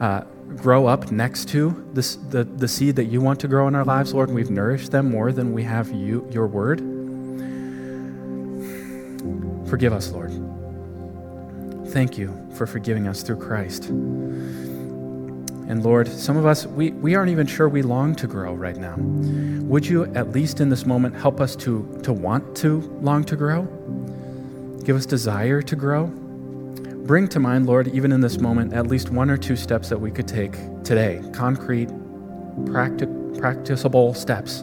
uh, 0.00 0.22
grow 0.56 0.86
up 0.86 1.10
next 1.10 1.48
to 1.50 1.88
this, 1.92 2.16
the, 2.16 2.44
the 2.44 2.68
seed 2.68 2.96
that 2.96 3.04
you 3.04 3.20
want 3.20 3.40
to 3.40 3.48
grow 3.48 3.68
in 3.68 3.74
our 3.74 3.84
lives, 3.84 4.12
Lord, 4.14 4.28
and 4.28 4.36
we've 4.36 4.50
nourished 4.50 4.90
them 4.90 5.10
more 5.10 5.32
than 5.32 5.52
we 5.52 5.62
have 5.62 5.92
you, 5.92 6.26
your 6.30 6.46
word. 6.46 6.80
Forgive 9.68 9.92
us, 9.92 10.10
Lord. 10.10 10.32
Thank 11.88 12.18
you 12.18 12.34
for 12.54 12.66
forgiving 12.66 13.06
us 13.06 13.22
through 13.22 13.38
Christ. 13.38 13.88
And 15.68 15.82
Lord, 15.84 16.06
some 16.08 16.36
of 16.36 16.46
us, 16.46 16.66
we, 16.66 16.90
we 16.90 17.16
aren't 17.16 17.30
even 17.30 17.46
sure 17.46 17.68
we 17.68 17.82
long 17.82 18.14
to 18.16 18.26
grow 18.26 18.54
right 18.54 18.76
now. 18.76 18.94
Would 19.66 19.86
you, 19.86 20.04
at 20.14 20.30
least 20.30 20.60
in 20.60 20.68
this 20.68 20.86
moment, 20.86 21.16
help 21.16 21.40
us 21.40 21.56
to, 21.56 22.00
to 22.02 22.12
want 22.12 22.56
to 22.58 22.80
long 23.00 23.24
to 23.24 23.36
grow? 23.36 23.68
Give 24.86 24.94
us 24.94 25.04
desire 25.04 25.62
to 25.62 25.74
grow? 25.74 26.06
Bring 26.06 27.26
to 27.30 27.40
mind, 27.40 27.66
Lord, 27.66 27.88
even 27.88 28.12
in 28.12 28.20
this 28.20 28.38
moment, 28.38 28.72
at 28.72 28.86
least 28.86 29.10
one 29.10 29.30
or 29.30 29.36
two 29.36 29.56
steps 29.56 29.88
that 29.88 30.00
we 30.00 30.12
could 30.12 30.28
take 30.28 30.52
today, 30.84 31.20
concrete, 31.32 31.88
practic- 32.66 33.10
practicable 33.36 34.14
steps, 34.14 34.60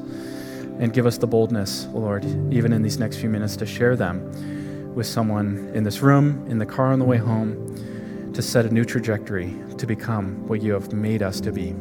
and 0.79 0.93
give 0.93 1.05
us 1.05 1.17
the 1.17 1.27
boldness, 1.27 1.87
Lord, 1.87 2.23
even 2.53 2.71
in 2.71 2.81
these 2.81 2.97
next 2.97 3.17
few 3.17 3.29
minutes, 3.29 3.57
to 3.57 3.65
share 3.65 3.97
them 3.97 4.95
with 4.95 5.07
someone 5.07 5.69
in 5.73 5.83
this 5.83 6.01
room, 6.01 6.47
in 6.47 6.57
the 6.57 6.65
car 6.65 6.93
on 6.93 6.99
the 6.99 7.05
way 7.05 7.17
home, 7.17 8.31
to 8.33 8.41
set 8.41 8.65
a 8.65 8.69
new 8.69 8.85
trajectory 8.85 9.53
to 9.77 9.85
become 9.85 10.47
what 10.47 10.61
you 10.61 10.71
have 10.71 10.93
made 10.93 11.21
us 11.21 11.41
to 11.41 11.51
be. 11.51 11.75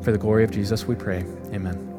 For 0.00 0.12
the 0.12 0.18
glory 0.18 0.44
of 0.44 0.50
Jesus, 0.50 0.86
we 0.86 0.94
pray. 0.94 1.26
Amen. 1.52 1.89